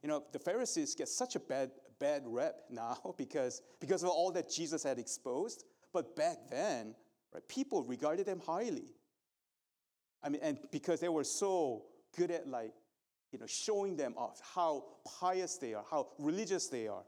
You 0.02 0.10
know, 0.10 0.24
the 0.32 0.40
Pharisees 0.40 0.94
get 0.96 1.10
such 1.10 1.36
a 1.36 1.40
bad, 1.40 1.72
bad 2.00 2.24
rep 2.26 2.56
now 2.70 3.16
because, 3.18 3.62
because 3.80 4.04
of 4.04 4.10
all 4.10 4.32
that 4.34 4.50
Jesus 4.50 4.84
had 4.84 5.00
exposed. 5.00 5.66
But 5.94 6.16
back 6.16 6.38
then, 6.50 6.96
right, 7.34 7.48
people 7.48 7.84
regarded 7.84 8.26
them 8.26 8.42
highly. 8.46 8.94
I 10.22 10.30
mean, 10.30 10.42
and 10.44 10.58
because 10.72 11.00
they 11.00 11.10
were 11.10 11.24
so 11.24 11.86
good 12.16 12.32
at 12.32 12.48
like, 12.48 12.74
you 13.36 13.42
know, 13.42 13.48
showing 13.48 13.98
them 13.98 14.14
off 14.16 14.40
how 14.56 14.86
pious 15.20 15.58
they 15.58 15.74
are, 15.74 15.84
how 15.92 16.08
religious 16.20 16.68
they 16.68 16.88
are. 16.88 17.04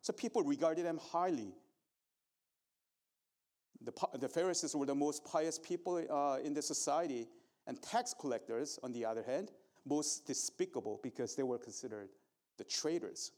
So 0.00 0.12
people 0.12 0.44
regarded 0.44 0.86
them 0.86 1.00
highly. 1.10 1.56
The, 3.84 3.92
the 4.20 4.28
Pharisees 4.28 4.76
were 4.76 4.86
the 4.86 4.94
most 4.94 5.24
pious 5.24 5.58
people 5.58 6.00
uh, 6.08 6.38
in 6.44 6.54
the 6.54 6.62
society, 6.62 7.26
and 7.66 7.82
tax 7.82 8.14
collectors, 8.16 8.78
on 8.84 8.92
the 8.92 9.04
other 9.04 9.24
hand, 9.24 9.50
most 9.84 10.24
despicable 10.24 11.00
because 11.02 11.34
they 11.34 11.42
were 11.42 11.58
considered 11.58 12.10
the 12.58 12.64
traitors. 12.64 13.32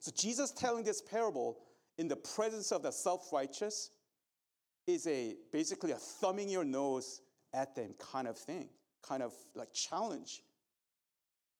So 0.00 0.12
Jesus 0.14 0.50
telling 0.50 0.84
this 0.84 1.00
parable 1.00 1.58
in 1.96 2.06
the 2.06 2.16
presence 2.16 2.70
of 2.70 2.82
the 2.82 2.90
self-righteous 2.90 3.92
is 4.86 5.06
a 5.06 5.36
basically 5.50 5.92
a 5.92 5.96
thumbing 5.96 6.50
your 6.50 6.64
nose 6.64 7.22
at 7.54 7.74
them 7.74 7.94
kind 7.98 8.28
of 8.28 8.36
thing, 8.36 8.68
kind 9.02 9.22
of 9.22 9.32
like 9.54 9.72
challenge. 9.72 10.42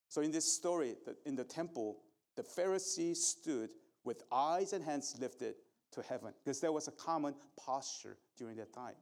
So 0.09 0.23
in 0.23 0.31
this 0.31 0.51
story, 0.51 0.97
in 1.27 1.37
the 1.37 1.45
temple, 1.45 1.99
the 2.37 2.43
Pharisee 2.43 3.17
stood 3.17 3.71
with 4.05 4.23
eyes 4.33 4.73
and 4.73 4.83
hands 4.83 5.17
lifted 5.21 5.55
to 5.93 6.03
heaven 6.03 6.33
because 6.43 6.61
there 6.61 6.73
was 6.73 6.89
a 6.89 6.93
common 6.93 7.35
posture 7.57 8.17
during 8.37 8.57
that 8.57 8.73
time. 8.73 8.95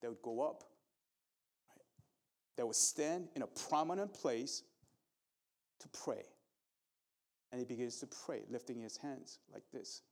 They 0.00 0.08
would 0.08 0.22
go 0.22 0.42
up, 0.42 0.64
right? 1.70 1.84
they 2.56 2.62
would 2.62 2.76
stand 2.76 3.28
in 3.34 3.42
a 3.42 3.46
prominent 3.46 4.14
place 4.14 4.62
to 5.80 5.88
pray. 5.88 6.22
And 7.52 7.58
he 7.60 7.64
begins 7.64 7.98
to 8.00 8.06
pray, 8.06 8.40
lifting 8.50 8.80
his 8.80 8.96
hands 8.96 9.38
like 9.52 9.62
this. 9.72 10.02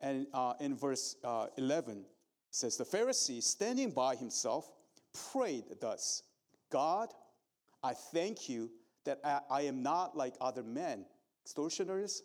And 0.00 0.26
uh, 0.34 0.54
in 0.60 0.74
verse 0.74 1.16
uh, 1.22 1.46
11, 1.56 2.04
says, 2.50 2.76
The 2.76 2.84
Pharisee, 2.84 3.42
standing 3.42 3.90
by 3.90 4.16
himself, 4.16 4.70
prayed 5.32 5.64
thus 5.80 6.22
God, 6.70 7.08
I 7.82 7.94
thank 7.94 8.48
you 8.48 8.70
that 9.04 9.18
I, 9.24 9.40
I 9.50 9.60
am 9.62 9.82
not 9.82 10.16
like 10.16 10.34
other 10.40 10.62
men, 10.62 11.04
extortioners, 11.44 12.22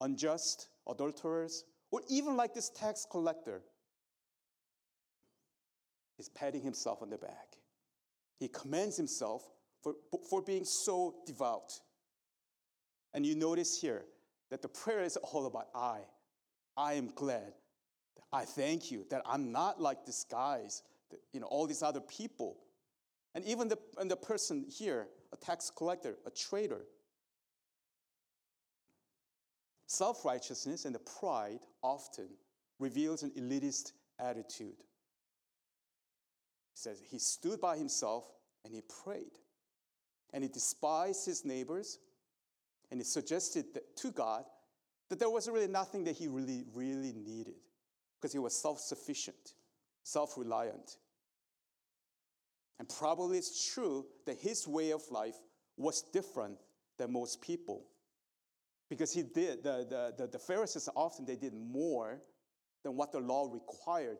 unjust, 0.00 0.68
adulterers, 0.88 1.64
or 1.90 2.02
even 2.08 2.36
like 2.36 2.54
this 2.54 2.70
tax 2.70 3.06
collector. 3.08 3.62
He's 6.16 6.28
patting 6.28 6.62
himself 6.62 7.02
on 7.02 7.10
the 7.10 7.18
back. 7.18 7.56
He 8.38 8.48
commends 8.48 8.96
himself 8.96 9.48
for, 9.82 9.94
for 10.28 10.42
being 10.42 10.64
so 10.64 11.14
devout. 11.26 11.72
And 13.14 13.24
you 13.26 13.34
notice 13.34 13.80
here 13.80 14.04
that 14.50 14.62
the 14.62 14.68
prayer 14.68 15.02
is 15.02 15.16
all 15.16 15.46
about 15.46 15.68
I. 15.74 16.00
I 16.76 16.94
am 16.94 17.10
glad. 17.14 17.52
I 18.32 18.44
thank 18.44 18.90
you 18.90 19.04
that 19.10 19.22
I'm 19.26 19.52
not 19.52 19.80
like 19.80 20.06
these 20.06 20.24
guys, 20.30 20.82
you 21.32 21.40
know, 21.40 21.46
all 21.46 21.66
these 21.66 21.82
other 21.82 22.00
people. 22.00 22.56
And 23.34 23.44
even 23.44 23.68
the, 23.68 23.78
and 23.98 24.10
the 24.10 24.16
person 24.16 24.66
here 24.68 25.08
a 25.32 25.36
tax 25.36 25.70
collector, 25.70 26.16
a 26.26 26.30
traitor. 26.30 26.82
Self 29.86 30.24
righteousness 30.24 30.84
and 30.84 30.94
the 30.94 31.00
pride 31.00 31.60
often 31.82 32.28
reveals 32.78 33.22
an 33.22 33.30
elitist 33.30 33.92
attitude. 34.18 34.76
He 36.72 36.74
says 36.74 37.02
he 37.04 37.18
stood 37.18 37.60
by 37.60 37.76
himself 37.76 38.24
and 38.64 38.74
he 38.74 38.82
prayed. 39.04 39.38
And 40.32 40.42
he 40.42 40.48
despised 40.48 41.26
his 41.26 41.44
neighbors 41.44 41.98
and 42.90 43.00
he 43.00 43.04
suggested 43.04 43.66
to 43.96 44.10
God 44.10 44.44
that 45.10 45.18
there 45.18 45.30
was 45.30 45.48
really 45.48 45.68
nothing 45.68 46.04
that 46.04 46.16
he 46.16 46.28
really, 46.28 46.64
really 46.74 47.12
needed 47.12 47.56
because 48.18 48.32
he 48.32 48.38
was 48.38 48.54
self 48.54 48.80
sufficient, 48.80 49.54
self 50.02 50.38
reliant. 50.38 50.96
And 52.82 52.88
probably 52.88 53.38
it's 53.38 53.72
true 53.72 54.06
that 54.26 54.38
his 54.40 54.66
way 54.66 54.90
of 54.90 55.08
life 55.08 55.36
was 55.76 56.02
different 56.12 56.58
than 56.98 57.12
most 57.12 57.40
people. 57.40 57.84
Because 58.90 59.12
he 59.12 59.22
did, 59.22 59.62
the, 59.62 59.86
the, 59.88 60.14
the, 60.18 60.26
the 60.32 60.38
Pharisees 60.40 60.88
often 60.96 61.24
they 61.24 61.36
did 61.36 61.54
more 61.54 62.20
than 62.82 62.96
what 62.96 63.12
the 63.12 63.20
law 63.20 63.48
required. 63.52 64.18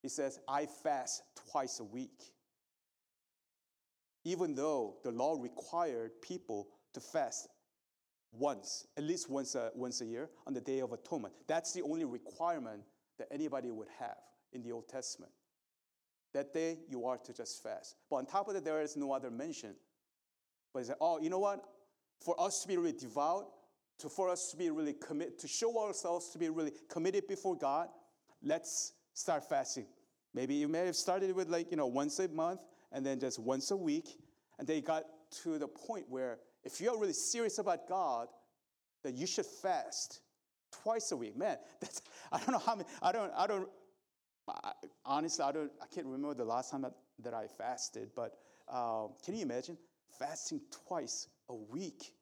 He 0.00 0.08
says, 0.08 0.38
I 0.46 0.66
fast 0.66 1.24
twice 1.50 1.80
a 1.80 1.84
week. 1.84 2.22
Even 4.22 4.54
though 4.54 4.98
the 5.02 5.10
law 5.10 5.36
required 5.36 6.12
people 6.22 6.68
to 6.94 7.00
fast 7.00 7.48
once, 8.30 8.86
at 8.96 9.02
least 9.02 9.28
once 9.28 9.56
a, 9.56 9.72
once 9.74 10.02
a 10.02 10.06
year 10.06 10.30
on 10.46 10.54
the 10.54 10.60
Day 10.60 10.78
of 10.78 10.92
Atonement. 10.92 11.34
That's 11.48 11.72
the 11.72 11.82
only 11.82 12.04
requirement 12.04 12.82
that 13.18 13.26
anybody 13.32 13.72
would 13.72 13.88
have 13.98 14.18
in 14.52 14.62
the 14.62 14.70
Old 14.70 14.86
Testament. 14.86 15.32
That 16.34 16.52
day, 16.52 16.78
you 16.88 17.06
are 17.06 17.16
to 17.18 17.32
just 17.32 17.62
fast. 17.62 17.96
But 18.10 18.16
on 18.16 18.26
top 18.26 18.48
of 18.48 18.54
that, 18.54 18.64
there 18.64 18.80
is 18.82 18.96
no 18.96 19.12
other 19.12 19.30
mention. 19.30 19.74
But 20.72 20.80
he 20.80 20.86
said, 20.86 20.96
oh, 21.00 21.18
you 21.20 21.30
know 21.30 21.38
what? 21.38 21.64
For 22.20 22.38
us 22.40 22.62
to 22.62 22.68
be 22.68 22.76
really 22.76 22.92
devout, 22.92 23.46
to, 24.00 24.08
for 24.08 24.28
us 24.28 24.50
to 24.50 24.56
be 24.56 24.70
really 24.70 24.92
committed, 24.92 25.38
to 25.38 25.48
show 25.48 25.78
ourselves 25.84 26.28
to 26.30 26.38
be 26.38 26.48
really 26.48 26.72
committed 26.90 27.26
before 27.26 27.56
God, 27.56 27.88
let's 28.42 28.92
start 29.14 29.48
fasting. 29.48 29.86
Maybe 30.34 30.54
you 30.54 30.68
may 30.68 30.86
have 30.86 30.96
started 30.96 31.34
with 31.34 31.48
like, 31.48 31.70
you 31.70 31.76
know, 31.76 31.86
once 31.86 32.18
a 32.18 32.28
month 32.28 32.60
and 32.92 33.04
then 33.04 33.18
just 33.18 33.38
once 33.38 33.70
a 33.70 33.76
week. 33.76 34.18
And 34.58 34.68
they 34.68 34.80
got 34.80 35.04
to 35.42 35.58
the 35.58 35.68
point 35.68 36.06
where 36.08 36.38
if 36.64 36.80
you're 36.80 36.98
really 36.98 37.12
serious 37.12 37.58
about 37.58 37.88
God, 37.88 38.28
that 39.02 39.14
you 39.14 39.26
should 39.26 39.46
fast 39.46 40.20
twice 40.82 41.12
a 41.12 41.16
week. 41.16 41.36
Man, 41.36 41.56
that's, 41.80 42.02
I 42.30 42.38
don't 42.38 42.52
know 42.52 42.58
how 42.58 42.76
many, 42.76 42.88
I 43.02 43.12
don't, 43.12 43.32
I 43.36 43.46
don't, 43.46 43.68
I, 44.48 44.72
honestly, 45.04 45.44
I 45.44 45.52
don't, 45.52 45.70
I 45.82 45.86
can't 45.86 46.06
remember 46.06 46.34
the 46.34 46.44
last 46.44 46.70
time 46.70 46.82
that, 46.82 46.94
that 47.22 47.34
I 47.34 47.46
fasted, 47.46 48.10
but 48.14 48.38
um, 48.68 49.10
can 49.24 49.34
you 49.34 49.42
imagine 49.42 49.76
fasting 50.18 50.60
twice 50.86 51.28
a 51.48 51.54
week 51.54 52.12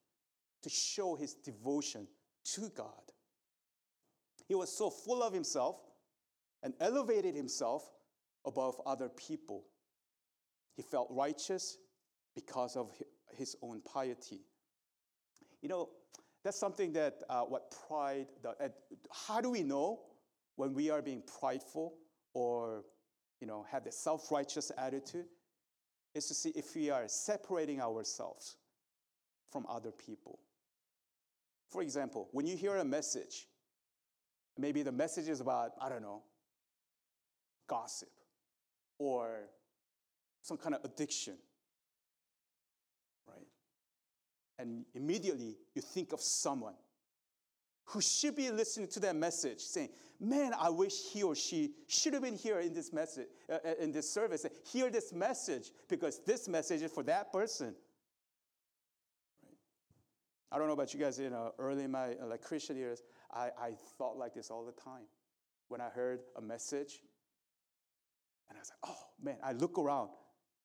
to 0.62 0.70
show 0.70 1.14
his 1.16 1.34
devotion 1.34 2.06
to 2.54 2.70
God? 2.76 2.90
He 4.48 4.54
was 4.54 4.76
so 4.76 4.90
full 4.90 5.22
of 5.22 5.32
himself 5.32 5.76
and 6.62 6.74
elevated 6.80 7.34
himself 7.34 7.90
above 8.44 8.80
other 8.86 9.08
people. 9.08 9.64
He 10.76 10.82
felt 10.82 11.08
righteous 11.10 11.78
because 12.34 12.76
of 12.76 12.90
his 13.34 13.56
own 13.62 13.80
piety. 13.82 14.40
You 15.62 15.68
know, 15.68 15.88
that's 16.44 16.58
something 16.58 16.92
that 16.92 17.22
uh, 17.28 17.42
what 17.42 17.74
pride, 17.88 18.26
the, 18.42 18.50
uh, 18.50 18.68
how 19.10 19.40
do 19.40 19.50
we 19.50 19.62
know 19.62 20.00
when 20.54 20.74
we 20.74 20.90
are 20.90 21.02
being 21.02 21.22
prideful 21.40 21.94
or, 22.36 22.84
you 23.40 23.46
know, 23.46 23.64
have 23.70 23.82
the 23.82 23.90
self-righteous 23.90 24.70
attitude? 24.76 25.24
Is 26.14 26.26
to 26.28 26.34
see 26.34 26.50
if 26.50 26.74
we 26.74 26.90
are 26.90 27.08
separating 27.08 27.80
ourselves 27.80 28.56
from 29.50 29.66
other 29.68 29.90
people. 29.90 30.38
For 31.70 31.82
example, 31.82 32.28
when 32.32 32.46
you 32.46 32.56
hear 32.56 32.76
a 32.76 32.84
message, 32.84 33.46
maybe 34.58 34.82
the 34.82 34.92
message 34.92 35.28
is 35.28 35.40
about, 35.40 35.72
I 35.80 35.88
don't 35.88 36.02
know, 36.02 36.22
gossip 37.68 38.08
or 38.98 39.48
some 40.42 40.56
kind 40.56 40.74
of 40.74 40.84
addiction 40.84 41.34
right? 43.26 43.46
and 44.58 44.84
immediately 44.94 45.56
you 45.74 45.82
think 45.82 46.12
of 46.12 46.20
someone 46.20 46.74
who 47.86 48.00
should 48.00 48.34
be 48.34 48.50
listening 48.50 48.88
to 48.88 49.00
that 49.00 49.16
message 49.16 49.60
saying 49.60 49.88
man 50.20 50.52
i 50.60 50.68
wish 50.68 51.04
he 51.12 51.22
or 51.22 51.34
she 51.34 51.72
should 51.86 52.12
have 52.12 52.22
been 52.22 52.34
here 52.34 52.60
in 52.60 52.72
this 52.72 52.92
message 52.92 53.28
uh, 53.50 53.58
uh 53.64 53.74
in 53.80 53.92
this 53.92 54.10
service 54.10 54.44
hear 54.64 54.90
this 54.90 55.12
message 55.12 55.70
because 55.88 56.20
this 56.26 56.48
message 56.48 56.82
is 56.82 56.92
for 56.92 57.02
that 57.02 57.32
person 57.32 57.74
right? 59.44 59.56
i 60.52 60.58
don't 60.58 60.66
know 60.66 60.72
about 60.72 60.92
you 60.92 61.00
guys 61.00 61.18
you 61.18 61.30
know 61.30 61.52
early 61.58 61.84
in 61.84 61.90
my 61.90 62.14
like 62.26 62.42
christian 62.42 62.76
years 62.76 63.02
I, 63.32 63.50
I 63.60 63.72
thought 63.98 64.16
like 64.16 64.34
this 64.34 64.50
all 64.50 64.64
the 64.64 64.72
time 64.72 65.06
when 65.68 65.80
i 65.80 65.88
heard 65.88 66.20
a 66.36 66.40
message 66.40 67.00
and 68.48 68.58
i 68.58 68.60
was 68.60 68.70
like 68.70 68.92
oh 68.92 69.06
man 69.22 69.36
i 69.44 69.52
look 69.52 69.78
around 69.78 70.10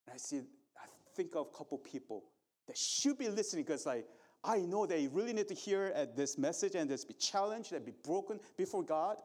and 0.08 0.14
i 0.14 0.18
see 0.18 0.38
i 0.38 0.86
think 1.16 1.36
of 1.36 1.48
a 1.54 1.58
couple 1.58 1.78
people 1.78 2.24
that 2.68 2.78
should 2.78 3.18
be 3.18 3.28
listening 3.30 3.64
because 3.64 3.86
like 3.86 4.08
I 4.44 4.60
know 4.60 4.86
they 4.86 5.08
really 5.08 5.34
need 5.34 5.48
to 5.50 5.54
hear 5.54 5.92
at 5.96 6.16
this 6.16 6.38
message 6.38 6.76
and 6.76 6.90
just 6.90 7.08
be 7.08 7.14
challenged 7.14 7.74
and 7.74 7.86
be 7.86 7.94
broken 8.04 8.40
before 8.58 8.84
God. 8.84 9.18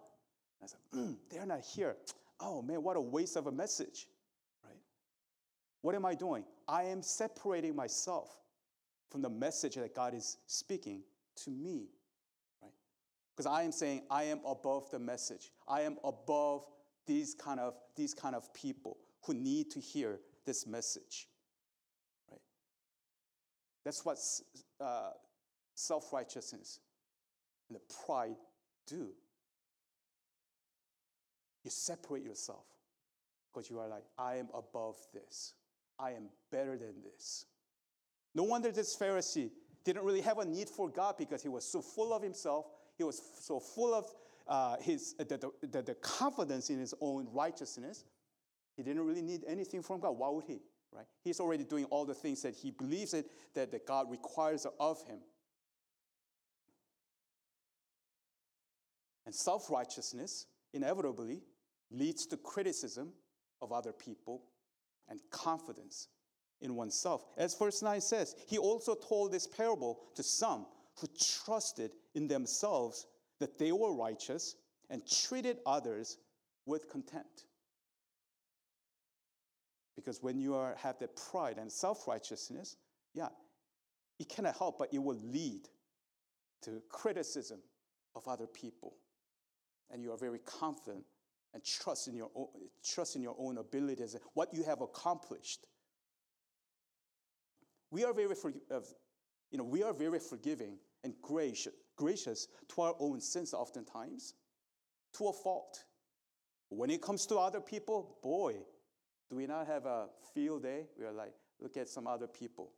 And 0.61 0.65
I 0.65 0.67
said, 0.67 0.81
mm, 0.95 1.17
they're 1.31 1.47
not 1.47 1.63
here. 1.63 1.97
Oh 2.41 2.61
man, 2.61 2.83
what 2.83 2.97
a 2.97 3.00
waste 3.00 3.37
of 3.37 3.47
a 3.47 3.52
message, 3.52 4.09
right? 4.65 4.76
What 5.81 5.95
am 5.95 6.05
I 6.05 6.15
doing? 6.15 6.45
I 6.69 6.85
am 6.85 7.02
separating 7.02 7.75
myself 7.75 8.31
from 9.11 9.23
the 9.23 9.31
message 9.31 9.76
that 9.76 9.95
God 9.95 10.13
is 10.13 10.37
speaking 10.47 11.02
to 11.45 11.50
me, 11.50 11.89
right? 12.61 12.73
Because 13.35 13.47
I 13.47 13.63
am 13.63 13.73
saying 13.73 14.02
I 14.11 14.25
am 14.25 14.41
above 14.45 14.91
the 14.91 14.99
message. 14.99 15.50
I 15.67 15.83
am 15.83 15.97
above 16.05 16.67
these 17.07 17.35
kind 17.35 17.59
of 17.59 17.75
these 17.95 18.13
kind 18.13 18.35
of 18.35 18.52
people 18.52 18.99
who 19.25 19.33
need 19.33 19.71
to 19.71 19.81
hear 19.81 20.21
this 20.45 20.67
message. 20.67 21.29
Right? 22.31 22.41
That's 23.85 24.05
what 24.05 24.19
uh, 24.80 25.10
self 25.75 26.12
righteousness 26.12 26.80
and 27.69 27.76
the 27.76 27.95
pride 28.06 28.36
do. 28.86 29.08
You 31.65 31.71
separate 31.71 32.23
yourself 32.23 32.65
because 33.52 33.69
you 33.71 33.78
are 33.78 33.89
like, 33.89 34.04
I 34.19 34.36
am 34.36 34.49
above 34.54 34.97
this, 35.12 35.54
I 35.99 36.12
am 36.12 36.28
better 36.52 36.76
than 36.76 36.95
this. 37.02 37.47
No 38.34 38.45
wonder 38.45 38.71
this 38.71 38.97
Pharisee 38.97 39.50
didn't 39.84 40.04
really 40.04 40.21
have 40.21 40.39
a 40.39 40.45
need 40.45 40.69
for 40.69 40.89
God 40.89 41.17
because 41.17 41.43
he 41.43 41.49
was 41.49 41.65
so 41.65 41.80
full 41.80 42.12
of 42.12 42.23
himself, 42.23 42.67
he 42.99 43.04
was 43.04 43.21
so 43.41 43.58
full 43.58 43.95
of 43.95 44.12
uh, 44.47 44.76
his, 44.80 45.15
the, 45.15 45.50
the, 45.71 45.82
the 45.82 45.95
confidence 45.95 46.71
in 46.71 46.78
his 46.78 46.95
own 47.00 47.26
righteousness. 47.32 48.04
He 48.76 48.82
didn't 48.82 49.06
really 49.06 49.23
need 49.23 49.43
anything 49.49 49.82
from 49.82 50.00
God. 50.00 50.10
Why 50.12 50.28
would 50.28 50.45
he? 50.45 50.60
Right? 50.97 51.06
He's 51.23 51.41
already 51.41 51.65
doing 51.65 51.85
all 51.87 52.04
the 52.04 52.15
things 52.15 52.43
that 52.43 52.54
he 52.54 52.71
believes 52.71 53.13
it, 53.15 53.26
that, 53.54 53.71
that 53.73 53.87
God 53.87 54.11
requires 54.11 54.67
of 54.80 55.02
him. 55.06 55.19
And 59.26 59.35
self 59.35 59.71
righteousness 59.71 60.47
inevitably 60.73 61.43
leads 61.91 62.26
to 62.26 62.37
criticism 62.37 63.13
of 63.61 63.73
other 63.73 63.93
people 63.93 64.43
and 65.09 65.21
confidence 65.30 66.09
in 66.61 66.75
oneself. 66.75 67.25
As 67.37 67.56
verse 67.56 67.82
9 67.82 68.00
says, 68.00 68.35
he 68.49 68.59
also 68.59 68.95
told 68.95 69.32
this 69.32 69.47
parable 69.47 70.00
to 70.15 70.23
some 70.23 70.67
who 70.99 71.06
trusted 71.45 71.93
in 72.15 72.26
themselves 72.26 73.06
that 73.39 73.59
they 73.59 73.73
were 73.73 73.95
righteous 73.95 74.56
and 74.89 75.02
treated 75.06 75.59
others 75.67 76.19
with 76.65 76.89
contempt. 76.91 77.45
Because 79.97 80.23
when 80.23 80.39
you 80.39 80.54
are, 80.54 80.76
have 80.78 80.99
that 80.99 81.17
pride 81.17 81.56
and 81.59 81.73
self 81.73 82.06
righteousness, 82.06 82.76
yeah, 83.15 83.28
it 84.19 84.28
cannot 84.28 84.56
help 84.56 84.78
but 84.78 84.93
it 84.93 85.02
will 85.02 85.19
lead 85.23 85.69
to 86.63 86.82
criticism 86.91 87.61
of 88.15 88.28
other 88.28 88.47
people. 88.47 88.95
And 89.91 90.02
you 90.02 90.13
are 90.13 90.19
very 90.19 90.41
confident 90.41 91.04
and 91.54 91.65
trust 91.65 92.09
in 92.09 92.15
your 92.15 92.30
own, 92.35 92.49
trust 92.85 93.17
in 93.17 93.23
your 93.23 93.37
own 93.39 93.59
abilities 93.59 94.15
and 94.15 94.23
what 94.35 94.52
you 94.52 94.63
have 94.65 94.80
accomplished. 94.80 95.67
We 97.91 98.04
are 98.04 98.13
very, 98.13 98.35
uh, 98.71 98.80
you 99.50 99.59
know, 99.59 99.65
we 99.65 99.82
are 99.82 99.95
very 99.95 100.19
forgiving 100.19 100.78
and 101.04 101.15
gracious, 101.23 101.73
gracious 101.97 102.49
to 102.75 102.82
our 102.82 102.95
own 102.99 103.21
sins 103.21 103.54
oftentimes, 103.54 104.35
to 105.17 105.28
a 105.28 105.32
fault. 105.32 105.85
When 106.69 106.91
it 106.91 107.00
comes 107.00 107.26
to 107.26 107.37
other 107.37 107.61
people, 107.61 108.19
boy, 108.23 108.56
do 109.28 109.36
we 109.36 109.47
not 109.47 109.67
have 109.67 109.86
a 109.86 110.06
field 110.34 110.62
day? 110.62 110.86
We 110.99 111.04
are 111.04 111.12
like, 111.12 111.32
look 111.60 111.76
at 111.76 111.89
some 111.89 112.06
other 112.06 112.26
people. 112.26 112.71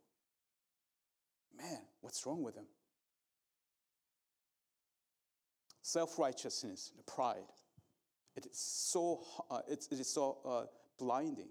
Man, 1.55 1.79
what's 2.01 2.25
wrong 2.25 2.41
with 2.41 2.55
them? 2.55 2.65
Self 5.81 6.17
righteousness, 6.17 6.91
pride. 7.07 7.37
It 8.35 8.45
is 8.45 8.57
so, 8.57 9.23
uh, 9.49 9.61
it 9.67 9.87
is 9.91 10.13
so 10.13 10.37
uh, 10.45 10.65
blinding. 10.97 11.49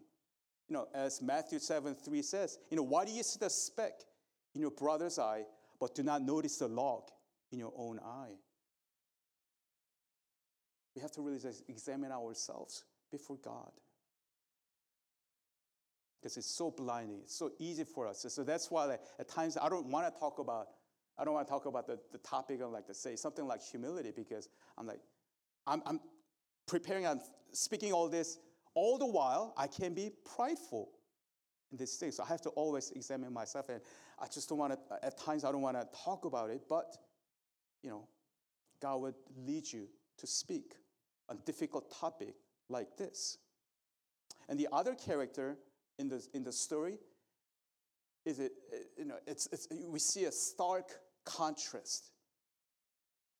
You 0.68 0.74
know, 0.74 0.88
as 0.94 1.22
Matthew 1.22 1.58
7 1.58 1.94
3 1.94 2.22
says, 2.22 2.58
you 2.70 2.76
know, 2.76 2.82
why 2.82 3.04
do 3.04 3.12
you 3.12 3.22
see 3.22 3.38
the 3.40 3.50
speck 3.50 3.92
in 4.54 4.60
your 4.60 4.70
brother's 4.70 5.18
eye, 5.18 5.44
but 5.80 5.94
do 5.94 6.02
not 6.02 6.22
notice 6.22 6.58
the 6.58 6.68
log 6.68 7.04
in 7.52 7.58
your 7.58 7.72
own 7.76 7.98
eye? 7.98 8.34
We 10.94 11.02
have 11.02 11.12
to 11.12 11.22
really 11.22 11.40
examine 11.68 12.12
ourselves 12.12 12.84
before 13.10 13.38
God 13.42 13.70
because 16.20 16.36
it's 16.36 16.50
so 16.50 16.70
blinding. 16.70 17.20
It's 17.22 17.36
so 17.36 17.50
easy 17.58 17.84
for 17.84 18.06
us. 18.06 18.24
So 18.28 18.42
that's 18.42 18.70
why 18.70 18.84
like, 18.84 19.00
at 19.18 19.28
times 19.28 19.56
I 19.56 19.68
don't 19.68 19.86
want 19.86 20.12
to 20.12 20.18
talk 20.18 20.38
about, 20.38 20.68
I 21.18 21.24
don't 21.24 21.34
want 21.34 21.46
to 21.46 21.50
talk 21.50 21.66
about 21.66 21.86
the, 21.86 21.98
the 22.12 22.18
topic 22.18 22.60
of 22.60 22.70
like 22.70 22.86
to 22.86 22.94
say 22.94 23.16
something 23.16 23.46
like 23.46 23.62
humility 23.62 24.12
because 24.14 24.48
I'm 24.76 24.86
like, 24.86 25.00
I'm, 25.66 25.82
I'm 25.86 26.00
preparing 26.66 27.06
and 27.06 27.20
speaking 27.52 27.92
all 27.92 28.08
this. 28.08 28.38
All 28.74 28.98
the 28.98 29.06
while, 29.06 29.54
I 29.56 29.66
can 29.66 29.94
be 29.94 30.12
prideful 30.36 30.90
in 31.72 31.78
this 31.78 31.96
thing. 31.96 32.12
So 32.12 32.22
I 32.22 32.26
have 32.28 32.40
to 32.42 32.50
always 32.50 32.90
examine 32.92 33.32
myself. 33.32 33.68
And 33.68 33.80
I 34.20 34.26
just 34.26 34.48
don't 34.48 34.58
want 34.58 34.72
to, 34.72 35.04
at 35.04 35.18
times 35.18 35.44
I 35.44 35.50
don't 35.50 35.62
want 35.62 35.76
to 35.76 35.86
talk 36.04 36.24
about 36.24 36.50
it, 36.50 36.62
but, 36.68 36.96
you 37.82 37.90
know, 37.90 38.06
God 38.80 38.98
would 38.98 39.14
lead 39.36 39.72
you 39.72 39.88
to 40.18 40.26
speak 40.26 40.74
on 41.28 41.38
difficult 41.44 41.92
topic 41.92 42.34
like 42.68 42.96
this. 42.96 43.38
And 44.48 44.58
the 44.58 44.68
other 44.72 44.94
character 44.94 45.58
in 45.98 46.08
the, 46.08 46.26
in 46.34 46.44
the 46.44 46.52
story 46.52 46.98
is 48.24 48.38
it, 48.38 48.52
you 48.96 49.04
know, 49.04 49.16
it's, 49.26 49.48
it's, 49.52 49.68
we 49.86 49.98
see 49.98 50.24
a 50.24 50.32
stark 50.32 50.90
contrast. 51.24 52.10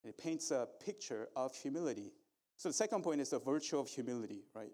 It 0.04 0.16
paints 0.16 0.50
a 0.50 0.66
picture 0.84 1.28
of 1.36 1.54
humility. 1.54 2.12
So 2.56 2.68
the 2.68 2.74
second 2.74 3.02
point 3.02 3.20
is 3.20 3.30
the 3.30 3.38
virtue 3.38 3.78
of 3.78 3.88
humility, 3.88 4.44
right? 4.54 4.72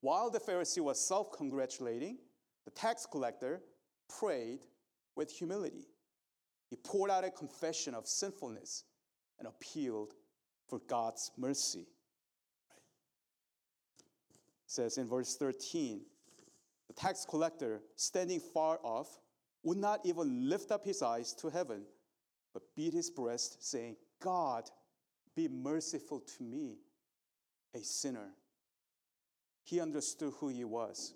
While 0.00 0.30
the 0.30 0.40
Pharisee 0.40 0.80
was 0.80 1.00
self 1.00 1.32
congratulating, 1.32 2.18
the 2.64 2.70
tax 2.70 3.06
collector 3.06 3.62
prayed 4.18 4.60
with 5.16 5.30
humility. 5.30 5.88
He 6.70 6.76
poured 6.76 7.10
out 7.10 7.24
a 7.24 7.30
confession 7.30 7.94
of 7.94 8.06
sinfulness 8.06 8.84
and 9.38 9.46
appealed 9.46 10.14
for 10.68 10.80
God's 10.88 11.30
mercy. 11.36 11.86
It 13.98 14.70
says 14.70 14.98
in 14.98 15.06
verse 15.06 15.36
13 15.36 16.00
the 16.00 16.13
tax 16.96 17.24
collector, 17.28 17.80
standing 17.96 18.40
far 18.40 18.78
off, 18.82 19.20
would 19.62 19.78
not 19.78 20.00
even 20.04 20.48
lift 20.48 20.70
up 20.70 20.84
his 20.84 21.02
eyes 21.02 21.32
to 21.34 21.48
heaven, 21.48 21.82
but 22.52 22.62
beat 22.76 22.92
his 22.92 23.10
breast, 23.10 23.68
saying, 23.68 23.96
God, 24.20 24.70
be 25.34 25.48
merciful 25.48 26.20
to 26.20 26.42
me, 26.42 26.76
a 27.74 27.80
sinner. 27.80 28.30
He 29.64 29.80
understood 29.80 30.32
who 30.38 30.48
he 30.48 30.64
was. 30.64 31.14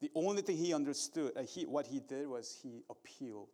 The 0.00 0.10
only 0.14 0.42
thing 0.42 0.56
he 0.56 0.74
understood, 0.74 1.32
uh, 1.36 1.42
he, 1.42 1.64
what 1.64 1.86
he 1.86 2.00
did 2.00 2.26
was 2.26 2.58
he 2.62 2.82
appealed 2.90 3.48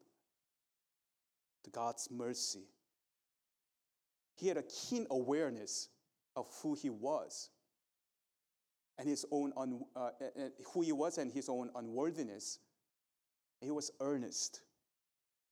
to 1.64 1.70
God's 1.70 2.08
mercy. 2.10 2.64
He 4.36 4.48
had 4.48 4.56
a 4.56 4.62
keen 4.62 5.06
awareness 5.10 5.88
of 6.34 6.46
who 6.62 6.74
he 6.74 6.88
was 6.88 7.50
and 9.00 9.08
his 9.08 9.24
own 9.30 9.50
un, 9.56 9.80
uh, 9.96 10.10
who 10.74 10.82
he 10.82 10.92
was 10.92 11.16
and 11.16 11.32
his 11.32 11.48
own 11.48 11.70
unworthiness. 11.74 12.58
He 13.62 13.70
was 13.70 13.90
earnest. 13.98 14.60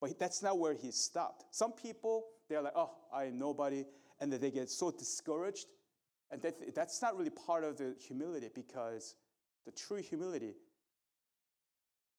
But 0.02 0.18
that's 0.18 0.42
not 0.42 0.58
where 0.58 0.74
he 0.74 0.90
stopped. 0.90 1.46
Some 1.50 1.72
people, 1.72 2.26
they're 2.48 2.60
like, 2.60 2.74
oh, 2.76 2.90
I 3.10 3.24
am 3.24 3.38
nobody, 3.38 3.86
and 4.20 4.30
they 4.30 4.50
get 4.50 4.68
so 4.68 4.90
discouraged. 4.90 5.66
And 6.30 6.42
that, 6.42 6.74
that's 6.74 7.00
not 7.00 7.16
really 7.16 7.30
part 7.30 7.64
of 7.64 7.78
the 7.78 7.96
humility 7.98 8.50
because 8.54 9.14
the 9.64 9.72
true 9.72 10.02
humility, 10.02 10.54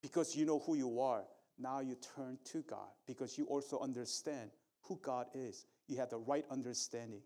because 0.02 0.36
you 0.36 0.48
know 0.48 0.58
who 0.58 0.74
you 0.74 1.00
are, 1.00 1.26
now 1.60 1.80
you 1.80 1.96
turn 2.16 2.40
to 2.46 2.64
God 2.64 2.90
because 3.06 3.38
you 3.38 3.46
also 3.46 3.80
understand 3.80 4.50
who 4.82 5.00
God 5.04 5.28
is. 5.36 5.68
You 5.88 5.98
have 5.98 6.10
the 6.10 6.18
right 6.18 6.46
understanding, 6.50 7.22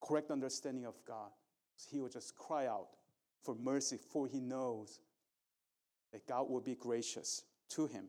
correct 0.00 0.30
understanding 0.30 0.86
of 0.86 0.94
God. 1.06 1.30
He 1.90 1.98
will 1.98 2.08
just 2.08 2.36
cry 2.36 2.66
out 2.66 2.88
for 3.42 3.54
mercy, 3.54 3.96
for 3.96 4.26
he 4.26 4.40
knows 4.40 5.00
that 6.12 6.26
God 6.26 6.50
will 6.50 6.60
be 6.60 6.74
gracious 6.74 7.44
to 7.70 7.86
him. 7.86 8.06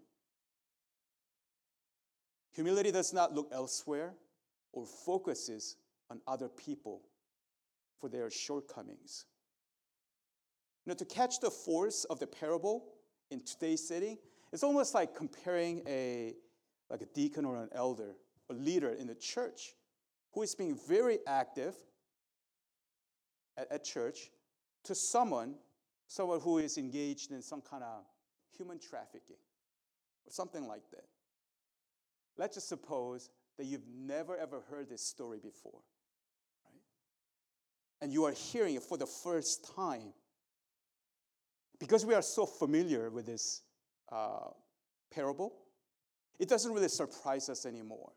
Humility 2.54 2.92
does 2.92 3.14
not 3.14 3.34
look 3.34 3.50
elsewhere 3.52 4.14
or 4.74 4.86
focuses 4.86 5.78
on 6.10 6.20
other 6.28 6.50
people 6.50 7.02
for 8.00 8.10
their 8.10 8.30
shortcomings. 8.30 9.26
Know, 10.86 10.96
to 10.96 11.06
catch 11.06 11.40
the 11.40 11.52
force 11.52 12.06
of 12.06 12.20
the 12.20 12.28
parable 12.28 12.86
in 13.30 13.42
today's 13.44 13.88
setting, 13.88 14.18
it's 14.52 14.64
almost 14.64 14.94
like 14.94 15.16
comparing 15.16 15.84
a 15.88 16.36
like 16.90 17.02
a 17.02 17.06
deacon 17.06 17.46
or 17.46 17.56
an 17.56 17.70
elder, 17.72 18.16
a 18.50 18.54
leader 18.54 18.90
in 18.90 19.08
the 19.08 19.16
church 19.16 19.76
who 20.34 20.42
is 20.42 20.56
being 20.56 20.78
very 20.88 21.20
active 21.26 21.76
at, 23.58 23.72
at 23.72 23.84
church 23.84 24.30
to 24.84 24.96
someone, 24.96 25.56
someone 26.08 26.40
who 26.40 26.58
is 26.58 26.78
engaged 26.78 27.32
in 27.32 27.42
some 27.42 27.62
kind 27.62 27.84
of 27.84 28.04
human 28.58 28.80
trafficking 28.80 29.38
or 30.26 30.32
something 30.32 30.68
like 30.68 30.90
that. 30.92 31.06
Let's 32.38 32.56
just 32.56 32.70
suppose 32.70 33.30
that 33.58 33.66
you've 33.66 33.88
never 33.88 34.38
ever 34.38 34.62
heard 34.70 34.90
this 34.90 35.02
story 35.02 35.40
before, 35.40 35.80
right? 36.66 36.82
And 38.02 38.12
you 38.12 38.26
are 38.26 38.32
hearing 38.32 38.76
it 38.76 38.84
for 38.84 38.98
the 38.98 39.06
first 39.06 39.74
time. 39.76 40.14
Because 41.80 42.06
we 42.06 42.14
are 42.14 42.22
so 42.22 42.46
familiar 42.46 43.10
with 43.10 43.26
this 43.26 43.64
uh, 44.12 44.50
parable, 45.12 45.54
it 46.40 46.48
doesn't 46.48 46.72
really 46.74 46.88
surprise 46.88 47.50
us 47.50 47.66
anymore. 47.66 48.12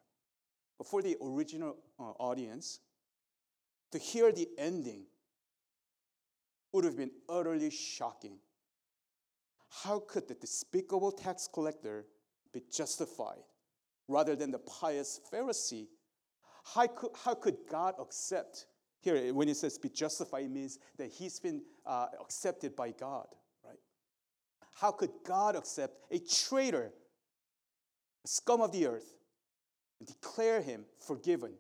But 0.77 0.87
for 0.87 1.01
the 1.01 1.17
original 1.23 1.77
uh, 1.99 2.11
audience, 2.19 2.81
to 3.93 3.99
hear 3.99 4.33
the 4.33 4.49
ending 4.59 5.05
would 6.75 6.85
have 6.85 6.97
been 6.97 7.13
utterly 7.29 7.71
shocking. 7.71 8.37
How 9.83 10.01
could 10.01 10.27
the 10.27 10.35
despicable 10.35 11.13
tax 11.13 11.49
collector 11.53 12.05
be 12.53 12.63
justified 12.71 13.45
rather 14.09 14.35
than 14.35 14.51
the 14.51 14.59
pious 14.59 15.21
Pharisee? 15.33 15.87
How 16.75 16.89
could, 16.89 17.11
how 17.25 17.35
could 17.35 17.59
God 17.71 17.95
accept? 18.01 18.67
Here, 19.01 19.33
when 19.33 19.49
it 19.49 19.57
says 19.57 19.79
be 19.79 19.89
justified, 19.89 20.45
it 20.45 20.51
means 20.51 20.79
that 20.97 21.11
he's 21.11 21.39
been 21.39 21.63
uh, 21.87 22.07
accepted 22.21 22.75
by 22.75 22.91
God, 22.91 23.27
right? 23.65 23.79
How 24.75 24.91
could 24.91 25.11
God 25.25 25.57
accept 25.57 25.95
a 26.11 26.19
traitor, 26.19 26.91
a 28.25 28.29
scum 28.29 28.61
of 28.63 28.73
the 28.73 28.87
earth, 28.87 29.15
and 30.01 30.09
declare 30.09 30.61
him 30.61 30.87
forgiven 31.07 31.53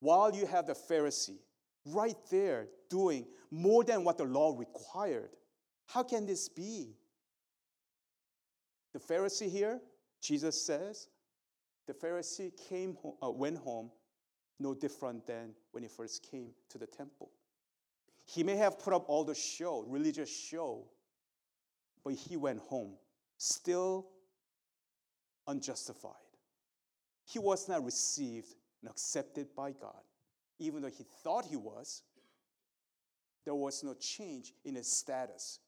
while 0.00 0.34
you 0.34 0.46
have 0.46 0.66
the 0.66 0.74
Pharisee 0.74 1.40
right 1.84 2.16
there 2.30 2.68
doing 2.88 3.26
more 3.50 3.84
than 3.84 4.04
what 4.04 4.18
the 4.18 4.24
law 4.24 4.56
required. 4.58 5.30
How 5.86 6.02
can 6.02 6.26
this 6.26 6.48
be? 6.48 6.96
The 8.92 8.98
Pharisee 8.98 9.50
here, 9.50 9.80
Jesus 10.20 10.64
says, 10.64 11.08
the 11.86 11.92
Pharisee 11.92 12.52
came 12.68 12.94
home, 12.94 13.14
uh, 13.22 13.30
went 13.30 13.58
home 13.58 13.90
no 14.58 14.74
different 14.74 15.26
than 15.26 15.54
when 15.72 15.82
he 15.82 15.88
first 15.88 16.26
came 16.30 16.50
to 16.70 16.78
the 16.78 16.86
temple. 16.86 17.30
He 18.24 18.42
may 18.42 18.56
have 18.56 18.78
put 18.78 18.94
up 18.94 19.04
all 19.08 19.24
the 19.24 19.34
show, 19.34 19.84
religious 19.86 20.34
show, 20.34 20.86
but 22.04 22.14
he 22.14 22.36
went 22.36 22.60
home 22.60 22.94
still 23.36 24.06
unjustified. 25.46 26.12
He 27.26 27.38
was 27.38 27.68
not 27.68 27.84
received 27.84 28.54
and 28.80 28.90
accepted 28.90 29.48
by 29.54 29.72
God 29.72 30.00
even 30.58 30.82
though 30.82 30.90
he 30.90 31.04
thought 31.22 31.44
he 31.44 31.56
was, 31.56 32.02
there 33.44 33.54
was 33.54 33.82
no 33.82 33.94
change 33.94 34.52
in 34.64 34.74
his 34.74 34.90
status, 34.90 35.60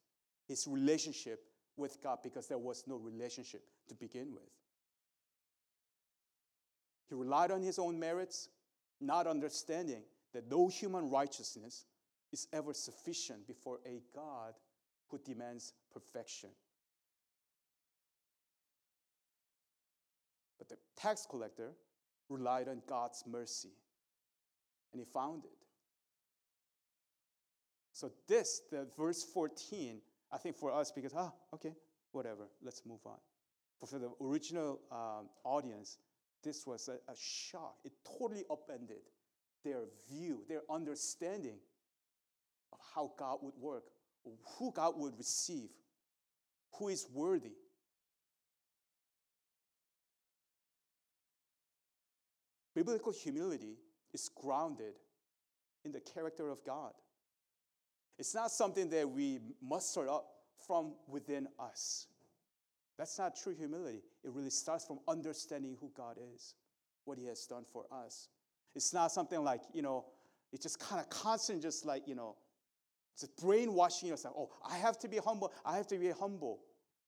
his 0.48 0.66
relationship 0.66 1.40
with 1.76 2.02
God, 2.02 2.18
because 2.22 2.46
there 2.46 2.58
was 2.58 2.84
no 2.86 2.96
relationship 2.96 3.62
to 3.88 3.94
begin 3.94 4.32
with. 4.32 4.48
He 7.08 7.14
relied 7.14 7.50
on 7.50 7.62
his 7.62 7.78
own 7.78 7.98
merits, 7.98 8.48
not 9.00 9.26
understanding 9.26 10.02
that 10.32 10.50
no 10.50 10.68
human 10.68 11.10
righteousness 11.10 11.84
is 12.32 12.48
ever 12.52 12.72
sufficient 12.72 13.46
before 13.46 13.78
a 13.86 14.00
God 14.14 14.54
who 15.08 15.18
demands 15.18 15.72
perfection. 15.92 16.50
But 20.58 20.68
the 20.68 20.78
tax 20.96 21.26
collector 21.28 21.72
relied 22.28 22.68
on 22.68 22.82
God's 22.88 23.22
mercy 23.26 23.70
and 24.92 25.00
he 25.00 25.04
found 25.04 25.44
it. 25.44 25.50
So, 27.92 28.12
this, 28.28 28.60
the 28.70 28.86
verse 28.96 29.24
14, 29.24 30.00
I 30.30 30.38
think 30.38 30.56
for 30.56 30.72
us, 30.72 30.92
because, 30.92 31.14
ah, 31.16 31.32
okay, 31.54 31.72
whatever, 32.12 32.48
let's 32.62 32.82
move 32.84 33.00
on. 33.06 33.16
But 33.80 33.88
for 33.88 33.98
the 33.98 34.10
original 34.20 34.80
um, 34.92 35.28
audience, 35.44 35.98
this 36.42 36.66
was 36.66 36.88
a, 36.88 37.10
a 37.10 37.16
shock. 37.18 37.76
It 37.84 37.92
totally 38.18 38.44
upended 38.50 39.00
their 39.64 39.84
view, 40.10 40.42
their 40.48 40.62
understanding 40.70 41.56
of 42.72 42.78
how 42.94 43.12
God 43.18 43.38
would 43.42 43.56
work, 43.58 43.84
who 44.58 44.72
God 44.72 44.94
would 44.96 45.16
receive, 45.16 45.70
who 46.74 46.88
is 46.88 47.06
worthy. 47.12 47.52
Biblical 52.74 53.12
humility 53.12 53.76
is 54.16 54.30
grounded 54.34 54.94
in 55.84 55.92
the 55.92 56.00
character 56.00 56.48
of 56.50 56.64
God. 56.64 56.92
It's 58.18 58.34
not 58.34 58.50
something 58.50 58.88
that 58.88 59.08
we 59.08 59.38
muster 59.62 60.08
up 60.08 60.26
from 60.66 60.94
within 61.06 61.46
us. 61.60 62.06
That's 62.96 63.18
not 63.18 63.36
true 63.36 63.54
humility. 63.54 64.02
It 64.24 64.30
really 64.32 64.50
starts 64.50 64.86
from 64.86 65.00
understanding 65.06 65.76
who 65.78 65.90
God 65.94 66.16
is, 66.34 66.54
what 67.04 67.18
He 67.18 67.26
has 67.26 67.44
done 67.46 67.64
for 67.70 67.84
us. 67.92 68.28
It's 68.74 68.94
not 68.94 69.12
something 69.12 69.44
like, 69.44 69.60
you 69.74 69.82
know, 69.82 70.06
it's 70.50 70.62
just 70.62 70.80
kind 70.80 70.98
of 70.98 71.10
constant, 71.10 71.60
just 71.60 71.84
like, 71.84 72.08
you 72.08 72.14
know, 72.14 72.36
just 73.20 73.36
brainwashing 73.36 74.08
yourself. 74.08 74.34
Oh, 74.38 74.50
I 74.66 74.78
have 74.78 74.98
to 75.00 75.08
be 75.08 75.18
humble. 75.18 75.52
I 75.62 75.76
have 75.76 75.86
to 75.88 75.98
be 75.98 76.10
humble. 76.10 76.60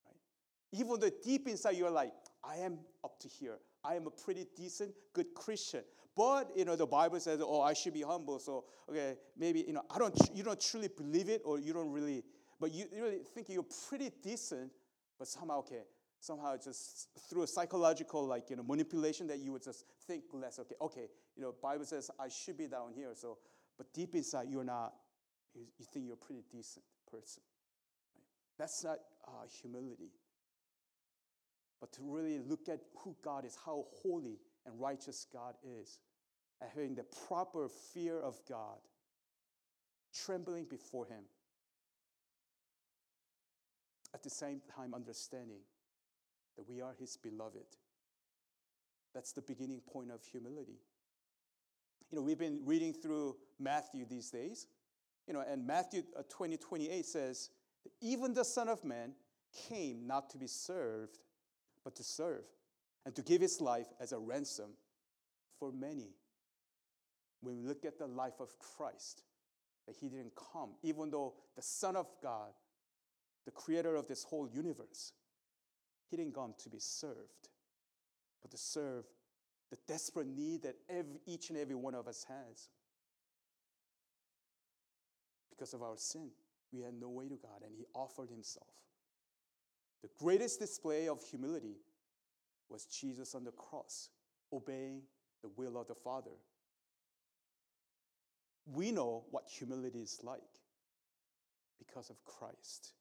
Right? 0.06 0.78
Even 0.78 1.00
though 1.00 1.10
deep 1.24 1.48
inside 1.48 1.76
you're 1.76 1.90
like, 1.90 2.12
I 2.44 2.56
am 2.56 2.78
up 3.02 3.18
to 3.20 3.28
here. 3.28 3.58
I 3.82 3.94
am 3.94 4.06
a 4.06 4.10
pretty 4.10 4.46
decent, 4.56 4.92
good 5.14 5.32
Christian. 5.34 5.84
But 6.18 6.50
you 6.56 6.64
know, 6.64 6.74
the 6.74 6.84
Bible 6.84 7.20
says, 7.20 7.40
"Oh, 7.40 7.60
I 7.60 7.74
should 7.74 7.94
be 7.94 8.02
humble." 8.02 8.40
So, 8.40 8.64
okay, 8.90 9.14
maybe 9.36 9.64
you 9.64 9.72
know, 9.72 9.84
I 9.88 10.00
don't, 10.00 10.18
you 10.34 10.42
don't 10.42 10.60
truly 10.60 10.88
believe 10.88 11.28
it, 11.28 11.42
or 11.44 11.60
you 11.60 11.72
don't 11.72 11.92
really, 11.92 12.24
but 12.58 12.72
you 12.72 12.86
really 12.92 13.20
think 13.32 13.48
you're 13.48 13.64
pretty 13.88 14.10
decent. 14.20 14.72
But 15.16 15.28
somehow, 15.28 15.60
okay, 15.60 15.84
somehow 16.18 16.56
just 16.56 17.08
through 17.30 17.44
a 17.44 17.46
psychological 17.46 18.26
like 18.26 18.50
you 18.50 18.56
know 18.56 18.64
manipulation 18.64 19.28
that 19.28 19.38
you 19.38 19.52
would 19.52 19.62
just 19.62 19.84
think 20.08 20.24
less. 20.32 20.58
Okay, 20.58 20.74
okay, 20.80 21.06
you 21.36 21.42
know, 21.42 21.54
Bible 21.62 21.84
says 21.84 22.10
I 22.18 22.28
should 22.28 22.58
be 22.58 22.66
down 22.66 22.94
here. 22.96 23.10
So, 23.14 23.38
but 23.76 23.92
deep 23.94 24.16
inside 24.16 24.48
you're 24.50 24.64
not. 24.64 24.94
You, 25.54 25.62
you 25.78 25.86
think 25.92 26.04
you're 26.04 26.14
a 26.14 26.16
pretty 26.16 26.42
decent 26.50 26.84
person. 27.08 27.44
Right? 28.16 28.24
That's 28.58 28.82
not 28.82 28.98
uh, 29.24 29.46
humility. 29.62 30.10
But 31.80 31.92
to 31.92 32.02
really 32.02 32.40
look 32.40 32.68
at 32.68 32.80
who 33.04 33.14
God 33.22 33.44
is, 33.44 33.56
how 33.64 33.84
holy 34.02 34.40
and 34.66 34.80
righteous 34.80 35.26
God 35.32 35.54
is, 35.62 36.00
and 36.60 36.70
having 36.74 36.94
the 36.94 37.04
proper 37.26 37.68
fear 37.68 38.20
of 38.20 38.40
God, 38.48 38.78
trembling 40.14 40.64
before 40.64 41.06
Him. 41.06 41.24
At 44.14 44.22
the 44.22 44.30
same 44.30 44.60
time, 44.74 44.94
understanding 44.94 45.60
that 46.56 46.68
we 46.68 46.80
are 46.80 46.94
His 46.98 47.16
beloved. 47.16 47.66
That's 49.14 49.32
the 49.32 49.42
beginning 49.42 49.80
point 49.80 50.10
of 50.10 50.22
humility. 50.24 50.80
You 52.10 52.16
know, 52.16 52.22
we've 52.22 52.38
been 52.38 52.60
reading 52.64 52.92
through 52.92 53.36
Matthew 53.58 54.06
these 54.06 54.30
days, 54.30 54.66
you 55.26 55.34
know, 55.34 55.44
and 55.46 55.66
Matthew 55.66 56.02
uh, 56.18 56.22
20, 56.28 56.56
28 56.56 57.04
says, 57.04 57.50
even 58.00 58.32
the 58.32 58.44
Son 58.44 58.68
of 58.68 58.82
Man 58.82 59.12
came 59.68 60.06
not 60.06 60.30
to 60.30 60.38
be 60.38 60.46
served, 60.46 61.18
but 61.84 61.94
to 61.96 62.02
serve, 62.02 62.44
and 63.04 63.14
to 63.14 63.22
give 63.22 63.40
his 63.40 63.60
life 63.60 63.88
as 64.00 64.12
a 64.12 64.18
ransom 64.18 64.70
for 65.58 65.72
many. 65.72 66.14
When 67.40 67.56
we 67.56 67.68
look 67.68 67.84
at 67.84 67.98
the 67.98 68.06
life 68.06 68.40
of 68.40 68.58
Christ, 68.58 69.22
that 69.86 69.96
he 69.96 70.08
didn't 70.08 70.32
come, 70.52 70.70
even 70.82 71.10
though 71.10 71.34
the 71.56 71.62
Son 71.62 71.96
of 71.96 72.06
God, 72.22 72.52
the 73.44 73.50
creator 73.50 73.96
of 73.96 74.06
this 74.06 74.24
whole 74.24 74.48
universe, 74.48 75.12
he 76.10 76.16
didn't 76.16 76.34
come 76.34 76.54
to 76.62 76.68
be 76.68 76.78
served, 76.78 77.48
but 78.42 78.50
to 78.50 78.56
serve 78.56 79.04
the 79.70 79.78
desperate 79.86 80.26
need 80.26 80.62
that 80.62 80.76
every, 80.88 81.20
each 81.26 81.50
and 81.50 81.58
every 81.58 81.74
one 81.74 81.94
of 81.94 82.08
us 82.08 82.24
has. 82.28 82.68
Because 85.50 85.74
of 85.74 85.82
our 85.82 85.96
sin, 85.96 86.30
we 86.72 86.80
had 86.80 86.94
no 86.94 87.08
way 87.08 87.28
to 87.28 87.36
God, 87.36 87.62
and 87.64 87.74
he 87.76 87.84
offered 87.94 88.30
himself. 88.30 88.68
The 90.02 90.10
greatest 90.18 90.60
display 90.60 91.08
of 91.08 91.22
humility 91.22 91.76
was 92.68 92.84
Jesus 92.84 93.34
on 93.34 93.44
the 93.44 93.52
cross, 93.52 94.10
obeying 94.52 95.02
the 95.42 95.50
will 95.56 95.78
of 95.78 95.88
the 95.88 95.94
Father. 95.94 96.30
We 98.72 98.92
know 98.92 99.24
what 99.30 99.44
humility 99.48 100.00
is 100.00 100.20
like 100.22 100.42
because 101.78 102.10
of 102.10 102.22
Christ. 102.24 102.92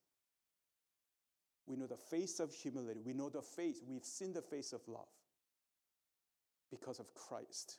We 1.65 1.75
know 1.75 1.87
the 1.87 1.97
face 1.97 2.39
of 2.39 2.53
humility. 2.53 3.01
We 3.05 3.13
know 3.13 3.29
the 3.29 3.41
face, 3.41 3.81
we've 3.85 4.05
seen 4.05 4.33
the 4.33 4.41
face 4.41 4.71
of 4.71 4.81
love 4.87 5.09
because 6.71 6.99
of 6.99 7.13
Christ. 7.13 7.77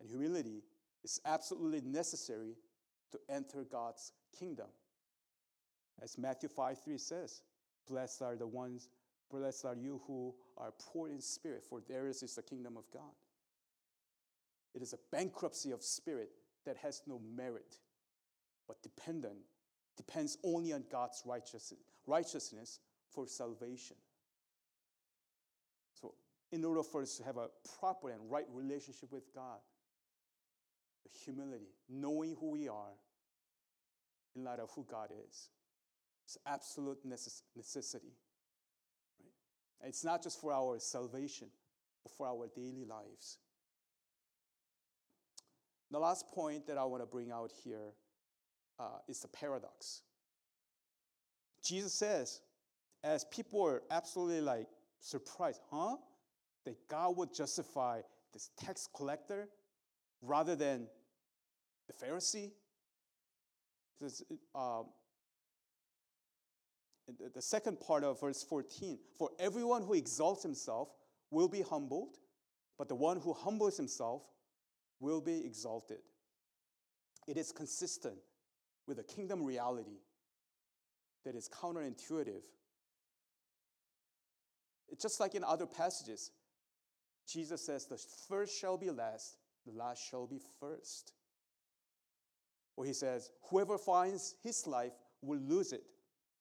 And 0.00 0.08
humility 0.08 0.62
is 1.04 1.20
absolutely 1.24 1.80
necessary 1.80 2.56
to 3.12 3.18
enter 3.28 3.64
God's 3.64 4.12
kingdom. 4.36 4.66
As 6.02 6.18
Matthew 6.18 6.48
5 6.48 6.78
3 6.80 6.98
says, 6.98 7.42
Blessed 7.88 8.22
are 8.22 8.36
the 8.36 8.46
ones, 8.46 8.88
blessed 9.30 9.64
are 9.64 9.76
you 9.76 10.00
who 10.06 10.34
are 10.56 10.72
poor 10.78 11.08
in 11.08 11.20
spirit, 11.20 11.64
for 11.68 11.80
theirs 11.88 12.22
is 12.22 12.34
the 12.34 12.42
kingdom 12.42 12.76
of 12.76 12.84
God. 12.92 13.14
It 14.74 14.82
is 14.82 14.92
a 14.92 14.98
bankruptcy 15.10 15.70
of 15.70 15.82
spirit 15.82 16.30
that 16.68 16.76
has 16.76 17.00
no 17.06 17.18
merit, 17.34 17.76
but 18.66 18.82
dependent, 18.82 19.38
depends 19.96 20.36
only 20.44 20.74
on 20.74 20.84
God's 20.92 21.22
righteousness, 21.24 21.80
righteousness 22.06 22.80
for 23.10 23.26
salvation. 23.26 23.96
So, 25.94 26.12
in 26.52 26.62
order 26.66 26.82
for 26.82 27.00
us 27.00 27.16
to 27.16 27.24
have 27.24 27.38
a 27.38 27.48
proper 27.80 28.10
and 28.10 28.20
right 28.30 28.44
relationship 28.52 29.10
with 29.10 29.34
God, 29.34 29.60
humility, 31.24 31.72
knowing 31.88 32.36
who 32.38 32.50
we 32.50 32.68
are 32.68 32.92
in 34.36 34.44
light 34.44 34.60
of 34.60 34.68
who 34.76 34.86
God 34.90 35.08
is, 35.26 35.48
is 36.28 36.36
absolute 36.46 36.98
necess- 37.08 37.40
necessity. 37.56 38.12
Right? 39.80 39.88
It's 39.88 40.04
not 40.04 40.22
just 40.22 40.38
for 40.38 40.52
our 40.52 40.78
salvation, 40.78 41.48
but 42.02 42.12
for 42.12 42.26
our 42.26 42.46
daily 42.54 42.84
lives. 42.84 43.38
The 45.90 45.98
last 45.98 46.28
point 46.28 46.66
that 46.66 46.76
I 46.76 46.84
want 46.84 47.02
to 47.02 47.06
bring 47.06 47.30
out 47.30 47.50
here 47.64 47.94
uh, 48.78 48.98
is 49.08 49.20
the 49.20 49.28
paradox. 49.28 50.02
Jesus 51.64 51.92
says, 51.92 52.40
as 53.04 53.24
people 53.24 53.64
are 53.64 53.82
absolutely 53.90 54.40
like 54.40 54.68
surprised, 55.00 55.60
huh? 55.70 55.96
That 56.64 56.76
God 56.88 57.16
would 57.16 57.32
justify 57.32 58.00
this 58.32 58.50
tax 58.58 58.88
collector 58.94 59.48
rather 60.22 60.54
than 60.54 60.86
the 61.86 62.06
Pharisee. 62.06 62.50
Um, 64.54 64.86
the 67.34 67.42
second 67.42 67.80
part 67.80 68.04
of 68.04 68.20
verse 68.20 68.42
14 68.44 68.98
For 69.18 69.30
everyone 69.38 69.82
who 69.82 69.94
exalts 69.94 70.42
himself 70.42 70.88
will 71.30 71.48
be 71.48 71.62
humbled, 71.62 72.18
but 72.76 72.88
the 72.88 72.94
one 72.94 73.18
who 73.20 73.32
humbles 73.32 73.76
himself 73.76 74.22
will 75.00 75.20
be 75.20 75.44
exalted. 75.44 75.98
It 77.26 77.36
is 77.36 77.52
consistent 77.52 78.16
with 78.86 78.98
a 78.98 79.02
kingdom 79.02 79.44
reality 79.44 80.00
that 81.24 81.34
is 81.34 81.48
counterintuitive. 81.48 82.42
It's 84.88 85.02
just 85.02 85.20
like 85.20 85.34
in 85.34 85.44
other 85.44 85.66
passages, 85.66 86.30
Jesus 87.26 87.64
says, 87.64 87.86
The 87.86 87.98
first 88.28 88.58
shall 88.58 88.78
be 88.78 88.90
last, 88.90 89.36
the 89.66 89.72
last 89.72 90.02
shall 90.08 90.26
be 90.26 90.40
first. 90.58 91.12
Or 92.76 92.84
he 92.84 92.94
says, 92.94 93.30
Whoever 93.50 93.76
finds 93.76 94.36
his 94.42 94.66
life 94.66 94.94
will 95.20 95.40
lose 95.40 95.72
it, 95.72 95.82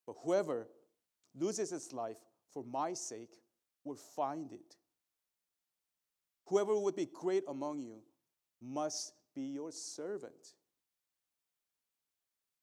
but 0.05 0.15
whoever 0.23 0.67
loses 1.35 1.71
his 1.71 1.91
life 1.91 2.17
for 2.53 2.63
my 2.63 2.93
sake 2.93 3.41
will 3.83 3.97
find 4.15 4.53
it. 4.53 4.77
Whoever 6.45 6.79
would 6.79 6.95
be 6.95 7.09
great 7.13 7.43
among 7.49 7.81
you 7.81 7.97
must 8.61 9.13
be 9.33 9.41
your 9.41 9.71
servant. 9.71 10.53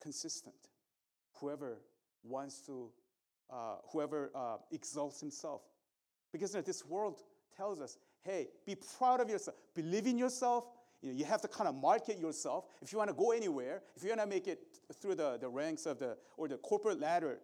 Consistent. 0.00 0.54
Whoever 1.34 1.78
wants 2.22 2.60
to, 2.66 2.90
uh, 3.50 3.76
whoever 3.92 4.30
uh, 4.34 4.56
exalts 4.72 5.20
himself. 5.20 5.62
Because 6.32 6.52
you 6.52 6.58
know, 6.58 6.62
this 6.62 6.84
world 6.84 7.20
tells 7.56 7.80
us, 7.80 7.96
hey, 8.22 8.48
be 8.66 8.74
proud 8.98 9.20
of 9.20 9.28
yourself, 9.28 9.56
believe 9.74 10.06
in 10.06 10.18
yourself. 10.18 10.66
You, 11.00 11.10
know, 11.10 11.18
you 11.18 11.24
have 11.26 11.42
to 11.42 11.48
kind 11.48 11.68
of 11.68 11.74
market 11.74 12.18
yourself. 12.18 12.64
If 12.80 12.92
you 12.92 12.98
want 12.98 13.10
to 13.10 13.14
go 13.14 13.32
anywhere, 13.32 13.82
if 13.94 14.02
you 14.02 14.08
want 14.08 14.22
to 14.22 14.26
make 14.26 14.48
it 14.48 14.60
through 15.00 15.16
the, 15.16 15.36
the 15.38 15.48
ranks 15.48 15.86
of 15.86 15.98
the, 15.98 16.16
or 16.36 16.48
the 16.48 16.56
corporate 16.56 16.98
ladder, 16.98 17.40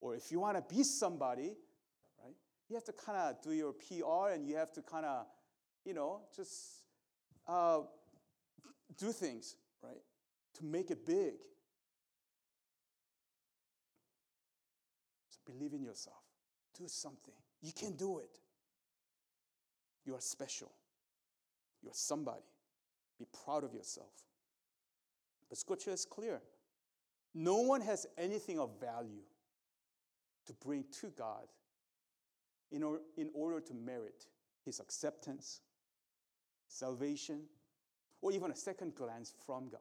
or 0.00 0.14
if 0.14 0.32
you 0.32 0.40
want 0.40 0.56
to 0.56 0.74
be 0.74 0.82
somebody, 0.82 1.54
right, 2.22 2.34
you 2.68 2.74
have 2.74 2.84
to 2.84 2.92
kind 2.92 3.18
of 3.18 3.42
do 3.42 3.52
your 3.52 3.72
PR 3.74 4.32
and 4.32 4.48
you 4.48 4.56
have 4.56 4.72
to 4.72 4.82
kind 4.82 5.04
of, 5.04 5.26
you 5.84 5.92
know, 5.92 6.22
just 6.34 6.83
uh, 7.46 7.80
do 8.96 9.12
things, 9.12 9.56
right, 9.82 10.02
to 10.54 10.64
make 10.64 10.90
it 10.90 11.06
big. 11.06 11.34
So 15.30 15.38
believe 15.46 15.72
in 15.72 15.82
yourself. 15.82 16.22
Do 16.78 16.84
something. 16.86 17.34
You 17.62 17.72
can 17.72 17.92
do 17.96 18.18
it. 18.18 18.38
You 20.04 20.14
are 20.14 20.20
special. 20.20 20.72
You 21.82 21.90
are 21.90 21.94
somebody. 21.94 22.42
Be 23.18 23.26
proud 23.44 23.64
of 23.64 23.72
yourself. 23.72 24.12
But 25.48 25.58
scripture 25.58 25.90
is 25.90 26.04
clear. 26.04 26.40
No 27.34 27.58
one 27.58 27.80
has 27.80 28.06
anything 28.16 28.58
of 28.58 28.80
value 28.80 29.22
to 30.46 30.52
bring 30.54 30.84
to 31.00 31.08
God 31.10 31.46
in, 32.70 32.82
or, 32.82 33.00
in 33.16 33.30
order 33.34 33.60
to 33.60 33.74
merit 33.74 34.26
his 34.64 34.80
acceptance, 34.80 35.60
salvation, 36.68 37.42
or 38.20 38.32
even 38.32 38.50
a 38.50 38.56
second 38.56 38.94
glance 38.94 39.34
from 39.46 39.68
God. 39.68 39.80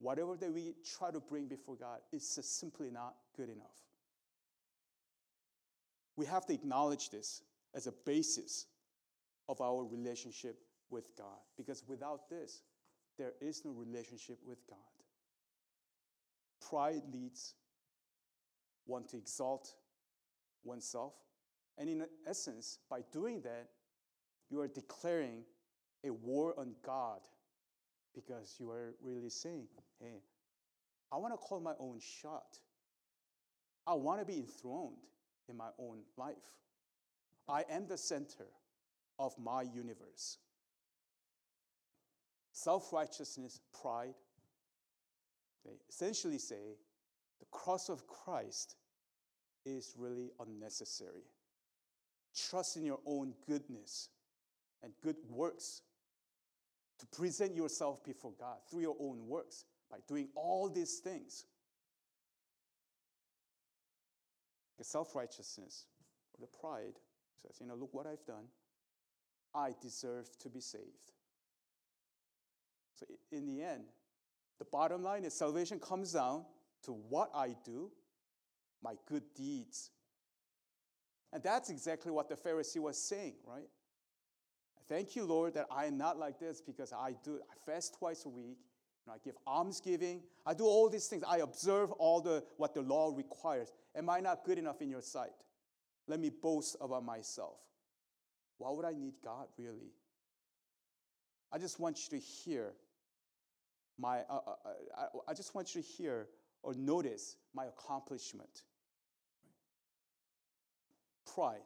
Whatever 0.00 0.36
that 0.36 0.52
we 0.52 0.74
try 0.96 1.10
to 1.10 1.20
bring 1.20 1.46
before 1.46 1.74
God 1.74 1.98
is 2.12 2.28
simply 2.42 2.90
not 2.90 3.14
good 3.36 3.48
enough. 3.48 3.66
We 6.16 6.26
have 6.26 6.46
to 6.46 6.54
acknowledge 6.54 7.10
this 7.10 7.42
as 7.74 7.86
a 7.86 7.92
basis 8.04 8.66
of 9.48 9.60
our 9.60 9.84
relationship 9.84 10.60
with 10.90 11.16
God. 11.16 11.38
Because 11.56 11.84
without 11.88 12.28
this, 12.28 12.62
there 13.18 13.32
is 13.40 13.64
no 13.64 13.72
relationship 13.72 14.38
with 14.46 14.58
God. 14.68 14.78
Pride 16.68 17.02
leads 17.12 17.54
one 18.86 19.04
to 19.08 19.16
exalt 19.16 19.74
oneself. 20.64 21.14
And 21.76 21.88
in 21.88 22.06
essence, 22.26 22.78
by 22.88 23.02
doing 23.12 23.40
that, 23.42 23.68
you 24.50 24.60
are 24.60 24.68
declaring 24.68 25.42
a 26.04 26.10
war 26.10 26.54
on 26.58 26.74
God 26.84 27.20
because 28.14 28.56
you 28.58 28.70
are 28.70 28.94
really 29.02 29.30
saying, 29.30 29.66
hey, 30.00 30.22
I 31.12 31.16
want 31.16 31.32
to 31.34 31.38
call 31.38 31.60
my 31.60 31.74
own 31.78 32.00
shot. 32.00 32.58
I 33.86 33.94
want 33.94 34.20
to 34.20 34.26
be 34.26 34.38
enthroned. 34.38 34.96
in 35.48 35.56
my 35.56 35.70
own 35.78 36.00
life. 36.18 36.36
I 37.48 37.64
am 37.70 37.86
the 37.86 37.96
center 37.96 38.44
of 39.18 39.32
my 39.38 39.62
universe. 39.62 40.36
Self 42.52 42.92
righteousness, 42.92 43.60
pride, 43.80 44.14
they 45.64 45.72
essentially 45.88 46.38
say 46.38 46.76
the 47.40 47.46
cross 47.50 47.88
of 47.88 48.06
Christ 48.06 48.76
is 49.64 49.94
really 49.96 50.30
unnecessary. 50.40 51.24
Trust 52.36 52.76
in 52.76 52.84
your 52.84 53.00
own 53.06 53.32
goodness 53.46 54.10
and 54.82 54.92
good 55.02 55.16
works 55.30 55.82
to 56.98 57.06
present 57.06 57.54
yourself 57.54 58.04
before 58.04 58.32
God 58.38 58.58
through 58.70 58.82
your 58.82 58.96
own 59.00 59.26
works 59.26 59.64
by 59.90 59.98
doing 60.06 60.28
all 60.34 60.68
these 60.68 60.98
things. 60.98 61.44
The 64.78 64.84
self 64.84 65.14
righteousness 65.14 65.86
the 66.40 66.46
pride 66.46 66.94
says, 67.42 67.56
you 67.60 67.66
know, 67.66 67.74
look 67.74 67.92
what 67.92 68.06
I've 68.06 68.24
done. 68.24 68.44
I 69.54 69.74
deserve 69.80 70.28
to 70.40 70.48
be 70.48 70.60
saved. 70.60 71.12
So, 72.94 73.06
in 73.32 73.46
the 73.46 73.62
end, 73.62 73.84
the 74.58 74.64
bottom 74.64 75.02
line 75.02 75.24
is 75.24 75.34
salvation 75.34 75.78
comes 75.78 76.12
down 76.12 76.44
to 76.84 76.92
what 76.92 77.30
I 77.34 77.56
do, 77.64 77.90
my 78.82 78.94
good 79.06 79.22
deeds. 79.34 79.90
And 81.32 81.42
that's 81.42 81.70
exactly 81.70 82.10
what 82.10 82.28
the 82.28 82.34
Pharisee 82.36 82.80
was 82.80 83.00
saying, 83.00 83.34
right? 83.46 83.68
Thank 84.88 85.14
you, 85.16 85.24
Lord, 85.24 85.54
that 85.54 85.66
I 85.70 85.84
am 85.86 85.98
not 85.98 86.18
like 86.18 86.40
this 86.40 86.60
because 86.60 86.92
I 86.92 87.14
do 87.22 87.40
I 87.50 87.70
fast 87.70 87.98
twice 87.98 88.24
a 88.24 88.28
week. 88.28 88.58
You 89.04 89.08
know, 89.08 89.12
I 89.14 89.18
give 89.22 89.34
almsgiving. 89.46 90.22
I 90.46 90.54
do 90.54 90.64
all 90.64 90.88
these 90.88 91.06
things. 91.06 91.24
I 91.28 91.38
observe 91.38 91.92
all 91.92 92.20
the 92.20 92.42
what 92.56 92.74
the 92.74 92.82
law 92.82 93.12
requires. 93.14 93.70
Am 93.94 94.08
I 94.08 94.20
not 94.20 94.44
good 94.44 94.58
enough 94.58 94.80
in 94.80 94.88
your 94.88 95.02
sight? 95.02 95.30
Let 96.06 96.20
me 96.20 96.30
boast 96.30 96.76
about 96.80 97.04
myself. 97.04 97.58
Why 98.56 98.70
would 98.70 98.84
I 98.84 98.92
need 98.92 99.14
God 99.22 99.46
really? 99.58 99.92
I 101.52 101.58
just 101.58 101.78
want 101.78 101.98
you 101.98 102.18
to 102.18 102.24
hear 102.24 102.72
my, 103.98 104.20
uh, 104.28 104.40
uh, 104.46 104.50
uh 104.64 105.06
I, 105.26 105.30
I 105.30 105.34
just 105.34 105.54
want 105.54 105.74
you 105.74 105.82
to 105.82 105.88
hear 105.88 106.28
or 106.62 106.74
notice 106.74 107.36
my 107.54 107.66
accomplishment. 107.66 108.64
Pride, 111.34 111.60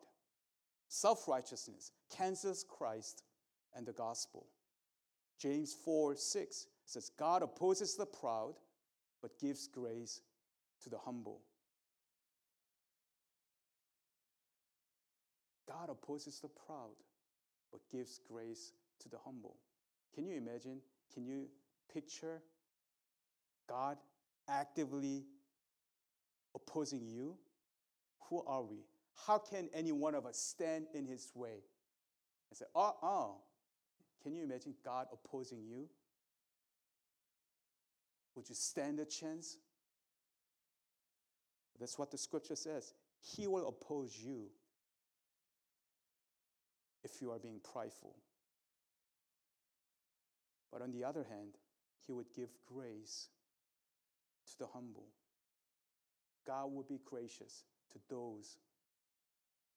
self 0.92 1.26
righteousness 1.26 1.90
cancels 2.14 2.64
Christ 2.68 3.22
and 3.74 3.86
the 3.86 3.94
gospel. 3.94 4.46
James 5.38 5.74
4 5.84 6.16
6 6.16 6.66
says, 6.84 7.10
God 7.18 7.42
opposes 7.42 7.96
the 7.96 8.04
proud, 8.04 8.54
but 9.22 9.38
gives 9.40 9.66
grace 9.66 10.20
to 10.82 10.90
the 10.90 10.98
humble. 10.98 11.40
God 15.66 15.88
opposes 15.88 16.40
the 16.40 16.48
proud, 16.48 16.96
but 17.72 17.80
gives 17.90 18.20
grace 18.30 18.72
to 19.00 19.08
the 19.08 19.16
humble. 19.24 19.56
Can 20.14 20.26
you 20.26 20.36
imagine? 20.36 20.80
Can 21.14 21.24
you 21.24 21.46
picture 21.92 22.42
God 23.66 23.96
actively 24.46 25.24
opposing 26.54 27.06
you? 27.06 27.36
Who 28.28 28.44
are 28.46 28.62
we? 28.62 28.84
How 29.26 29.38
can 29.38 29.68
any 29.74 29.92
one 29.92 30.14
of 30.14 30.26
us 30.26 30.38
stand 30.38 30.86
in 30.94 31.06
his 31.06 31.30
way 31.34 31.64
and 32.50 32.58
say, 32.58 32.64
oh, 32.74 32.94
oh, 33.02 33.36
can 34.22 34.34
you 34.34 34.42
imagine 34.42 34.74
God 34.84 35.06
opposing 35.12 35.62
you? 35.64 35.88
Would 38.34 38.48
you 38.48 38.54
stand 38.54 39.00
a 39.00 39.04
chance? 39.04 39.56
That's 41.78 41.98
what 41.98 42.10
the 42.10 42.18
scripture 42.18 42.56
says. 42.56 42.94
He 43.20 43.46
will 43.46 43.68
oppose 43.68 44.16
you 44.16 44.46
if 47.04 47.20
you 47.20 47.30
are 47.32 47.38
being 47.38 47.60
prideful. 47.72 48.14
But 50.72 50.82
on 50.82 50.92
the 50.92 51.04
other 51.04 51.24
hand, 51.28 51.58
he 52.06 52.12
would 52.12 52.32
give 52.34 52.48
grace 52.66 53.28
to 54.46 54.58
the 54.58 54.66
humble. 54.66 55.06
God 56.46 56.72
will 56.72 56.84
be 56.84 57.00
gracious 57.04 57.64
to 57.92 57.98
those 58.08 58.56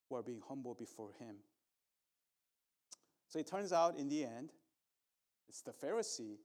who 0.08 0.16
are 0.16 0.22
being 0.22 0.40
humble 0.48 0.74
before 0.74 1.10
Him. 1.18 1.36
So 3.28 3.38
it 3.38 3.46
turns 3.46 3.72
out 3.72 3.96
in 3.96 4.08
the 4.08 4.24
end, 4.24 4.50
it's 5.48 5.62
the 5.62 5.72
Pharisee 5.72 6.38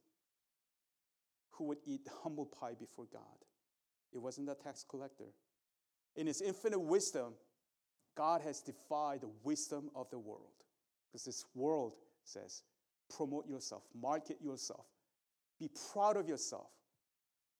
who 1.52 1.66
would 1.66 1.80
eat 1.86 2.08
humble 2.24 2.46
pie 2.46 2.74
before 2.80 3.06
God. 3.12 3.22
It 4.14 4.20
wasn't 4.20 4.48
the 4.48 4.56
tax 4.56 4.84
collector. 4.88 5.34
In 6.16 6.28
His 6.28 6.42
infinite 6.42 6.80
wisdom, 6.80 7.34
God 8.16 8.42
has 8.42 8.62
defied 8.62 9.22
the 9.22 9.30
wisdom 9.44 9.90
of 9.96 10.10
the 10.10 10.20
world. 10.20 10.52
Because 11.08 11.26
this 11.26 11.46
world 11.56 11.94
says, 12.24 12.64
promote 13.16 13.48
yourself, 13.48 13.84
market 14.00 14.38
yourself, 14.42 14.86
be 15.60 15.70
proud 15.94 16.18
of 16.18 16.28
yourself. 16.28 16.70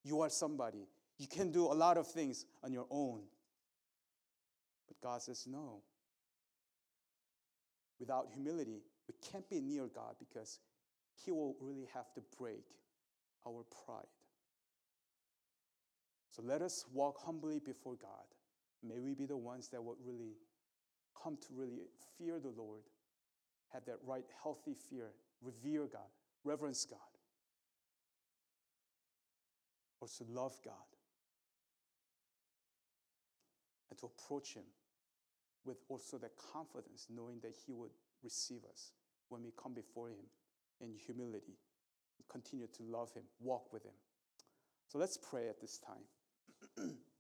You 0.04 0.22
are 0.22 0.30
somebody. 0.30 0.88
You 1.18 1.28
can 1.28 1.52
do 1.52 1.66
a 1.66 1.76
lot 1.76 1.98
of 1.98 2.08
things 2.08 2.46
on 2.64 2.74
your 2.74 2.88
own. 2.90 3.22
But 4.88 5.00
God 5.08 5.22
says, 5.22 5.46
no. 5.48 5.84
Without 8.02 8.28
humility, 8.34 8.82
we 9.08 9.14
can't 9.32 9.50
be 9.50 9.62
near 9.62 9.88
God 9.88 10.16
because 10.20 10.60
He 11.24 11.32
will 11.32 11.56
really 11.62 11.88
have 11.94 12.12
to 12.16 12.22
break 12.38 12.66
our 13.48 13.64
pride. 13.86 14.04
So 16.30 16.42
let 16.44 16.62
us 16.62 16.86
walk 16.94 17.18
humbly 17.24 17.60
before 17.64 17.96
God. 17.96 18.26
May 18.84 19.00
we 19.00 19.14
be 19.14 19.26
the 19.26 19.38
ones 19.38 19.70
that 19.70 19.82
will 19.84 19.98
really 20.04 20.34
come 21.22 21.38
to 21.38 21.48
really 21.56 21.82
fear 22.18 22.40
the 22.40 22.50
Lord, 22.50 22.82
have 23.72 23.86
that 23.86 23.98
right, 24.06 24.26
healthy 24.42 24.76
fear, 24.90 25.12
revere 25.42 25.88
God, 25.88 26.10
reverence 26.44 26.86
God 26.86 27.00
or 30.02 30.08
to 30.08 30.24
love 30.30 30.60
God 30.66 30.74
and 33.90 34.00
to 34.00 34.08
approach 34.08 34.56
Him 34.56 34.64
with 35.66 35.78
also 35.90 36.18
that 36.18 36.32
confidence, 36.54 37.08
knowing 37.10 37.40
that 37.42 37.54
He 37.66 37.74
would 37.74 37.92
receive 38.24 38.62
us 38.72 38.92
when 39.30 39.44
we 39.44 39.52
come 39.62 39.74
before 39.74 40.10
Him 40.10 40.26
in 40.80 40.94
humility 40.96 41.58
continue 42.32 42.68
to 42.68 42.84
love 42.84 43.14
Him, 43.14 43.24
walk 43.40 43.74
with 43.74 43.84
Him. 43.84 43.94
So 44.88 44.98
let's 44.98 45.18
pray 45.18 45.50
at 45.50 45.60
this 45.60 45.80
time. 45.80 46.92